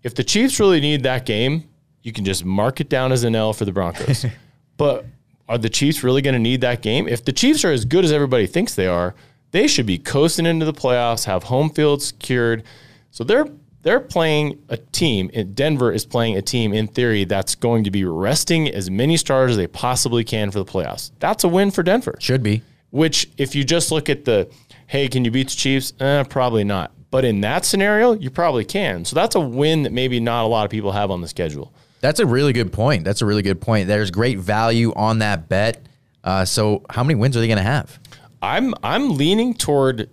If 0.03 0.15
the 0.15 0.23
Chiefs 0.23 0.59
really 0.59 0.79
need 0.79 1.03
that 1.03 1.25
game, 1.25 1.69
you 2.01 2.11
can 2.11 2.25
just 2.25 2.43
mark 2.45 2.79
it 2.79 2.89
down 2.89 3.11
as 3.11 3.23
an 3.23 3.35
L 3.35 3.53
for 3.53 3.65
the 3.65 3.71
Broncos. 3.71 4.25
but 4.77 5.05
are 5.47 5.57
the 5.57 5.69
Chiefs 5.69 6.03
really 6.03 6.21
going 6.21 6.33
to 6.33 6.39
need 6.39 6.61
that 6.61 6.81
game? 6.81 7.07
If 7.07 7.25
the 7.25 7.33
Chiefs 7.33 7.63
are 7.65 7.71
as 7.71 7.85
good 7.85 8.05
as 8.05 8.11
everybody 8.11 8.47
thinks 8.47 8.73
they 8.75 8.87
are, 8.87 9.13
they 9.51 9.67
should 9.67 9.85
be 9.85 9.97
coasting 9.97 10.45
into 10.45 10.65
the 10.65 10.73
playoffs, 10.73 11.25
have 11.25 11.43
home 11.43 11.69
field 11.69 12.01
secured. 12.01 12.63
So 13.11 13.23
they're 13.23 13.47
they're 13.83 13.99
playing 13.99 14.61
a 14.69 14.77
team. 14.77 15.29
Denver 15.53 15.91
is 15.91 16.05
playing 16.05 16.37
a 16.37 16.41
team 16.41 16.71
in 16.71 16.87
theory 16.87 17.23
that's 17.23 17.55
going 17.55 17.83
to 17.83 17.91
be 17.91 18.05
resting 18.05 18.69
as 18.69 18.91
many 18.91 19.17
stars 19.17 19.51
as 19.51 19.57
they 19.57 19.67
possibly 19.67 20.23
can 20.23 20.51
for 20.51 20.59
the 20.59 20.65
playoffs. 20.65 21.11
That's 21.19 21.43
a 21.43 21.47
win 21.47 21.71
for 21.71 21.81
Denver. 21.81 22.15
Should 22.19 22.43
be. 22.43 22.61
Which, 22.91 23.29
if 23.37 23.55
you 23.55 23.63
just 23.63 23.91
look 23.91 24.07
at 24.09 24.25
the, 24.25 24.51
hey, 24.85 25.07
can 25.07 25.25
you 25.25 25.31
beat 25.31 25.49
the 25.49 25.55
Chiefs? 25.55 25.93
Eh, 25.99 26.23
probably 26.25 26.63
not. 26.63 26.91
But 27.11 27.25
in 27.25 27.41
that 27.41 27.65
scenario, 27.65 28.13
you 28.13 28.29
probably 28.29 28.63
can. 28.65 29.03
So 29.05 29.15
that's 29.15 29.35
a 29.35 29.39
win 29.39 29.83
that 29.83 29.91
maybe 29.91 30.19
not 30.19 30.45
a 30.45 30.47
lot 30.47 30.63
of 30.65 30.71
people 30.71 30.93
have 30.93 31.11
on 31.11 31.21
the 31.21 31.27
schedule. 31.27 31.73
That's 31.99 32.19
a 32.19 32.25
really 32.25 32.53
good 32.53 32.71
point. 32.73 33.03
That's 33.03 33.21
a 33.21 33.25
really 33.25 33.41
good 33.43 33.61
point. 33.61 33.87
There's 33.87 34.09
great 34.09 34.39
value 34.39 34.93
on 34.95 35.19
that 35.19 35.47
bet. 35.49 35.85
Uh, 36.23 36.45
so, 36.45 36.83
how 36.89 37.03
many 37.03 37.15
wins 37.15 37.35
are 37.37 37.39
they 37.41 37.47
going 37.47 37.57
to 37.57 37.63
have? 37.63 37.99
I'm 38.41 38.73
I'm 38.83 39.17
leaning 39.17 39.53
toward. 39.53 40.09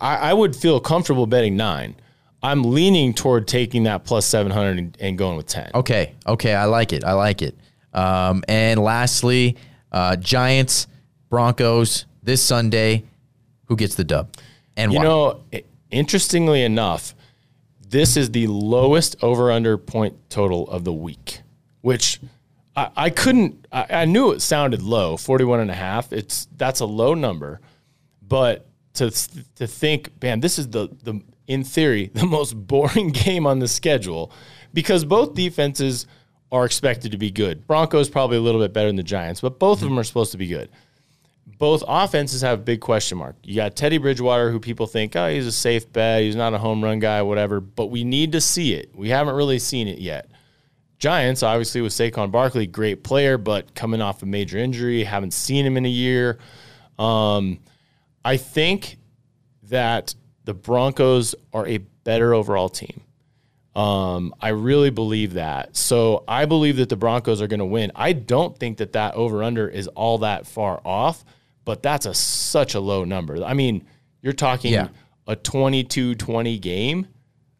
I, 0.00 0.16
I 0.30 0.32
would 0.32 0.56
feel 0.56 0.80
comfortable 0.80 1.26
betting 1.26 1.56
nine. 1.56 1.94
I'm 2.42 2.64
leaning 2.64 3.12
toward 3.14 3.46
taking 3.48 3.82
that 3.84 4.04
plus 4.04 4.24
seven 4.24 4.50
hundred 4.50 4.78
and, 4.78 4.96
and 5.00 5.18
going 5.18 5.36
with 5.36 5.46
ten. 5.46 5.70
Okay. 5.74 6.14
Okay. 6.26 6.54
I 6.54 6.64
like 6.64 6.92
it. 6.92 7.04
I 7.04 7.12
like 7.12 7.42
it. 7.42 7.56
Um, 7.92 8.42
and 8.48 8.80
lastly, 8.80 9.56
uh, 9.92 10.16
Giants, 10.16 10.86
Broncos 11.28 12.06
this 12.22 12.42
Sunday. 12.42 13.04
Who 13.66 13.76
gets 13.76 13.96
the 13.96 14.04
dub? 14.04 14.34
And 14.76 14.92
You 14.92 14.98
why? 14.98 15.04
know, 15.04 15.40
i- 15.52 15.64
interestingly 15.90 16.62
enough, 16.62 17.14
this 17.88 18.16
is 18.16 18.30
the 18.30 18.46
lowest 18.46 19.16
over 19.22 19.50
under 19.50 19.78
point 19.78 20.16
total 20.28 20.68
of 20.68 20.84
the 20.84 20.92
week, 20.92 21.40
which 21.80 22.20
I, 22.76 22.90
I 22.96 23.10
couldn't, 23.10 23.66
I, 23.72 23.86
I 23.90 24.04
knew 24.04 24.32
it 24.32 24.40
sounded 24.40 24.82
low 24.82 25.16
41 25.16 25.60
and 25.60 25.70
a 25.70 25.74
half. 25.74 26.12
It's, 26.12 26.46
that's 26.56 26.80
a 26.80 26.86
low 26.86 27.14
number, 27.14 27.60
but 28.22 28.66
to, 28.94 29.10
to 29.56 29.66
think, 29.66 30.10
man, 30.22 30.40
this 30.40 30.58
is 30.58 30.68
the, 30.68 30.88
the, 31.02 31.20
in 31.46 31.64
theory, 31.64 32.06
the 32.14 32.26
most 32.26 32.54
boring 32.54 33.08
game 33.12 33.46
on 33.46 33.58
the 33.58 33.68
schedule 33.68 34.32
because 34.74 35.04
both 35.04 35.34
defenses 35.34 36.06
are 36.50 36.64
expected 36.64 37.12
to 37.12 37.18
be 37.18 37.30
good. 37.30 37.66
Broncos 37.66 38.08
probably 38.08 38.38
a 38.38 38.40
little 38.40 38.60
bit 38.60 38.72
better 38.72 38.88
than 38.88 38.96
the 38.96 39.02
Giants, 39.02 39.40
but 39.40 39.58
both 39.58 39.78
of 39.78 39.88
hmm. 39.88 39.94
them 39.94 39.98
are 39.98 40.04
supposed 40.04 40.32
to 40.32 40.38
be 40.38 40.46
good 40.46 40.70
both 41.56 41.82
offenses 41.86 42.42
have 42.42 42.60
a 42.60 42.62
big 42.62 42.80
question 42.80 43.18
mark. 43.18 43.36
You 43.42 43.56
got 43.56 43.74
Teddy 43.74 43.98
Bridgewater, 43.98 44.50
who 44.50 44.60
people 44.60 44.86
think, 44.86 45.16
oh, 45.16 45.28
he's 45.28 45.46
a 45.46 45.52
safe 45.52 45.90
bet. 45.92 46.22
He's 46.22 46.36
not 46.36 46.52
a 46.52 46.58
home 46.58 46.84
run 46.84 46.98
guy, 46.98 47.22
whatever. 47.22 47.60
But 47.60 47.86
we 47.86 48.04
need 48.04 48.32
to 48.32 48.40
see 48.40 48.74
it. 48.74 48.90
We 48.94 49.08
haven't 49.08 49.34
really 49.34 49.58
seen 49.58 49.88
it 49.88 49.98
yet. 49.98 50.30
Giants, 50.98 51.42
obviously, 51.42 51.80
with 51.80 51.92
Saquon 51.92 52.30
Barkley, 52.30 52.66
great 52.66 53.04
player, 53.04 53.38
but 53.38 53.74
coming 53.74 54.00
off 54.00 54.22
a 54.22 54.26
major 54.26 54.58
injury, 54.58 55.04
haven't 55.04 55.32
seen 55.32 55.64
him 55.64 55.76
in 55.76 55.86
a 55.86 55.90
year. 55.90 56.38
Um, 56.98 57.60
I 58.24 58.36
think 58.36 58.98
that 59.64 60.14
the 60.44 60.54
Broncos 60.54 61.34
are 61.52 61.66
a 61.66 61.78
better 61.78 62.34
overall 62.34 62.68
team. 62.68 63.02
Um, 63.76 64.34
I 64.40 64.48
really 64.48 64.90
believe 64.90 65.34
that. 65.34 65.76
So 65.76 66.24
I 66.26 66.46
believe 66.46 66.78
that 66.78 66.88
the 66.88 66.96
Broncos 66.96 67.40
are 67.40 67.46
going 67.46 67.60
to 67.60 67.66
win. 67.66 67.92
I 67.94 68.12
don't 68.12 68.58
think 68.58 68.78
that 68.78 68.94
that 68.94 69.14
over 69.14 69.44
under 69.44 69.68
is 69.68 69.86
all 69.88 70.18
that 70.18 70.48
far 70.48 70.80
off, 70.84 71.24
but 71.68 71.82
that's 71.82 72.06
a 72.06 72.14
such 72.14 72.74
a 72.74 72.80
low 72.80 73.04
number. 73.04 73.44
I 73.44 73.52
mean, 73.52 73.84
you're 74.22 74.32
talking 74.32 74.72
Yeah. 74.72 74.88
a 75.26 75.36
22-20 75.36 76.58
game, 76.62 77.06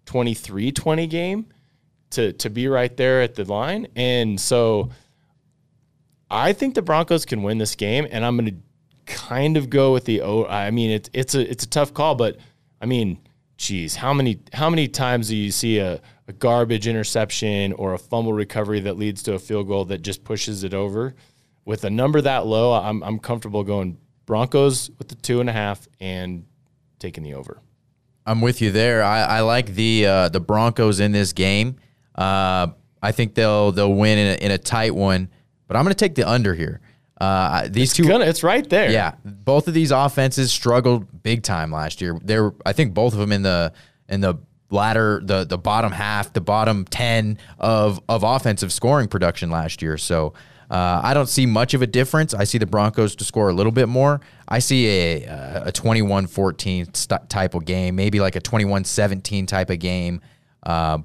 23-20 0.07 1.07
game 1.11 1.47
to 2.13 2.33
to 2.33 2.49
be 2.49 2.69
right 2.69 2.97
there 2.97 3.21
at 3.21 3.35
the 3.35 3.45
line. 3.45 3.87
And 3.95 4.41
so 4.41 4.89
I 6.31 6.55
think 6.55 6.75
the 6.75 6.81
Broncos 6.81 7.27
can 7.27 7.43
win 7.43 7.59
this 7.59 7.75
game 7.75 8.07
and 8.11 8.25
I'm 8.25 8.39
going 8.39 8.51
to 8.51 8.57
kind 9.15 9.59
of 9.59 9.69
go 9.69 9.93
with 9.93 10.07
the 10.07 10.23
O 10.23 10.45
I 10.47 10.71
mean 10.71 10.91
it's 10.91 11.11
it's 11.13 11.35
a 11.35 11.51
it's 11.51 11.65
a 11.65 11.69
tough 11.69 11.93
call, 11.93 12.15
but 12.15 12.39
I 12.81 12.87
mean, 12.87 13.19
geez, 13.59 13.95
how 13.97 14.15
many 14.15 14.41
how 14.55 14.71
many 14.71 14.89
times 14.89 15.29
do 15.29 15.37
you 15.37 15.51
see 15.51 15.79
a, 15.81 16.01
a 16.27 16.33
garbage 16.33 16.87
interception 16.87 17.75
or 17.75 17.93
a 17.93 17.99
fumble 17.99 18.33
recovery 18.33 18.81
that 18.81 18.97
leads 18.97 19.23
to 19.25 19.35
a 19.35 19.39
field 19.39 19.69
goal 19.69 19.85
that 19.87 19.99
just 20.01 20.25
pushes 20.25 20.65
it 20.65 20.73
over? 20.73 21.15
With 21.69 21.85
a 21.85 21.91
number 21.91 22.19
that 22.23 22.47
low, 22.47 22.73
I'm 22.73 23.05
I'm 23.05 23.19
comfortable 23.19 23.63
going 23.63 23.99
Broncos 24.25 24.89
with 24.97 25.09
the 25.09 25.17
two 25.17 25.41
and 25.41 25.51
a 25.51 25.53
half 25.53 25.87
and 26.01 26.47
taking 26.99 27.23
the 27.23 27.35
over. 27.35 27.61
I'm 28.25 28.41
with 28.41 28.63
you 28.63 28.71
there. 28.71 29.03
I, 29.03 29.21
I 29.21 29.41
like 29.41 29.75
the 29.75 30.07
uh, 30.07 30.29
the 30.31 30.41
Broncos 30.41 30.99
in 30.99 31.13
this 31.13 31.35
game. 31.35 31.77
Uh, 32.15 32.69
I 33.03 33.13
think 33.13 33.35
they'll 33.35 33.71
they'll 33.71 33.93
win 33.93 34.17
in 34.17 34.27
a, 34.29 34.45
in 34.47 34.51
a 34.51 34.57
tight 34.57 34.95
one, 34.95 35.29
but 35.67 35.77
I'm 35.77 35.85
going 35.85 35.95
to 35.95 36.05
take 36.05 36.15
the 36.15 36.27
under 36.27 36.55
here. 36.55 36.81
Uh, 37.21 37.69
these 37.69 37.93
two, 37.93 38.09
Gonna, 38.09 38.25
it's 38.25 38.43
right 38.43 38.67
there. 38.67 38.91
yeah, 38.91 39.17
both 39.23 39.69
of 39.69 39.75
these 39.75 39.91
offenses 39.91 40.51
struggled 40.51 41.23
big 41.23 41.43
time 41.43 41.71
last 41.71 42.01
year. 42.01 42.19
They're 42.25 42.55
I 42.65 42.73
think 42.73 42.95
both 42.95 43.13
of 43.13 43.19
them 43.19 43.31
in 43.31 43.43
the 43.43 43.75
in 44.09 44.23
the 44.23 44.37
latter 44.71 45.21
the 45.23 45.45
the 45.45 45.59
bottom 45.59 45.93
half, 45.93 46.33
the 46.33 46.41
bottom 46.41 46.87
ten 46.87 47.37
of 47.59 48.01
of 48.09 48.23
offensive 48.23 48.73
scoring 48.73 49.07
production 49.09 49.51
last 49.51 49.83
year. 49.83 49.99
So. 49.99 50.33
Uh, 50.71 51.01
I 51.03 51.15
don't 51.15 51.29
see 51.29 51.47
much 51.47 51.73
of 51.75 51.83
a 51.83 51.87
difference. 51.87 52.35
I 52.35 52.45
see 52.45 52.59
the 52.59 52.67
Broncos 52.67 53.17
to 53.17 53.25
score 53.25 53.49
a 53.49 53.55
little 53.55 53.73
bit 53.73 53.89
more. 53.89 54.21
I 54.47 54.59
see 54.59 54.87
a 54.87 55.25
a 55.67 55.73
21-14 55.73 56.97
st- 56.97 57.31
type 57.31 57.55
of 57.55 57.65
game, 57.65 57.97
maybe 57.97 58.21
like 58.21 58.37
a 58.37 58.41
21-17 58.41 59.47
type 59.47 59.71
of 59.71 59.79
game. 59.79 60.21
Uh, 60.63 60.99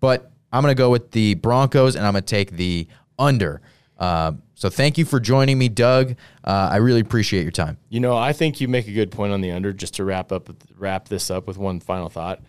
but 0.00 0.30
I'm 0.52 0.62
going 0.62 0.74
to 0.74 0.78
go 0.78 0.90
with 0.90 1.10
the 1.10 1.34
Broncos 1.34 1.96
and 1.96 2.06
I'm 2.06 2.12
going 2.12 2.22
to 2.22 2.26
take 2.26 2.52
the 2.52 2.86
under. 3.18 3.60
Uh, 3.98 4.32
so 4.54 4.68
thank 4.68 4.98
you 4.98 5.04
for 5.04 5.18
joining 5.18 5.58
me, 5.58 5.68
Doug. 5.68 6.16
Uh, 6.44 6.68
I 6.72 6.76
really 6.76 7.00
appreciate 7.00 7.42
your 7.42 7.52
time. 7.52 7.78
You 7.88 8.00
know, 8.00 8.16
I 8.16 8.32
think 8.32 8.60
you 8.60 8.68
make 8.68 8.86
a 8.86 8.92
good 8.92 9.10
point 9.10 9.32
on 9.32 9.40
the 9.40 9.50
under. 9.50 9.72
Just 9.72 9.94
to 9.94 10.04
wrap 10.04 10.32
up, 10.32 10.50
wrap 10.76 11.08
this 11.08 11.30
up 11.30 11.46
with 11.46 11.58
one 11.58 11.80
final 11.80 12.08
thought. 12.08 12.40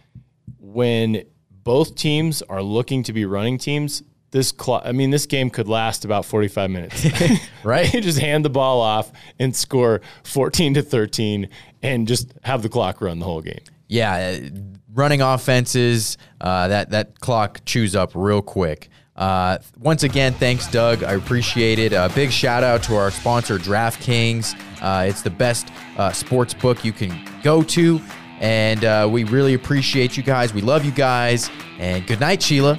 When 0.59 1.23
both 1.51 1.95
teams 1.95 2.41
are 2.43 2.61
looking 2.61 3.03
to 3.03 3.13
be 3.13 3.25
running 3.25 3.57
teams, 3.57 4.03
this 4.33 4.51
clock, 4.51 4.81
I 4.83 4.91
mean, 4.91 5.11
this 5.11 5.25
game 5.27 5.49
could 5.49 5.69
last 5.69 6.03
about 6.03 6.25
forty 6.25 6.49
five 6.49 6.69
minutes. 6.69 7.05
Right. 7.63 7.93
you 7.93 8.01
just 8.01 8.19
hand 8.19 8.43
the 8.43 8.49
ball 8.49 8.81
off 8.81 9.13
and 9.39 9.55
score 9.55 10.01
fourteen 10.23 10.73
to 10.73 10.81
thirteen, 10.81 11.47
and 11.81 12.05
just 12.05 12.33
have 12.43 12.61
the 12.61 12.67
clock 12.67 12.99
run 12.99 13.19
the 13.19 13.25
whole 13.25 13.41
game. 13.41 13.61
Yeah, 13.87 14.39
uh, 14.43 14.49
running 14.93 15.21
offenses, 15.21 16.17
uh, 16.41 16.67
that 16.67 16.89
that 16.89 17.21
clock 17.21 17.61
chews 17.63 17.95
up 17.95 18.11
real 18.15 18.41
quick. 18.41 18.89
Uh, 19.15 19.59
once 19.79 20.03
again, 20.03 20.33
thanks, 20.33 20.67
Doug. 20.67 21.03
I 21.03 21.13
appreciate 21.13 21.79
it. 21.79 21.93
A 21.93 22.11
big 22.13 22.31
shout 22.31 22.63
out 22.63 22.83
to 22.83 22.95
our 22.95 23.11
sponsor, 23.11 23.57
DraftKings. 23.59 24.59
Uh, 24.81 25.05
it's 25.07 25.21
the 25.21 25.29
best 25.29 25.69
uh, 25.97 26.11
sports 26.11 26.53
book 26.53 26.83
you 26.83 26.91
can 26.91 27.25
go 27.43 27.63
to, 27.63 28.01
and 28.41 28.83
uh, 28.83 29.07
we 29.09 29.23
really 29.23 29.53
appreciate 29.53 30.17
you 30.17 30.23
guys. 30.23 30.53
We 30.53 30.61
love 30.61 30.83
you 30.83 30.91
guys, 30.91 31.49
and 31.79 32.05
good 32.05 32.19
night, 32.19 32.41
Sheila. 32.41 32.77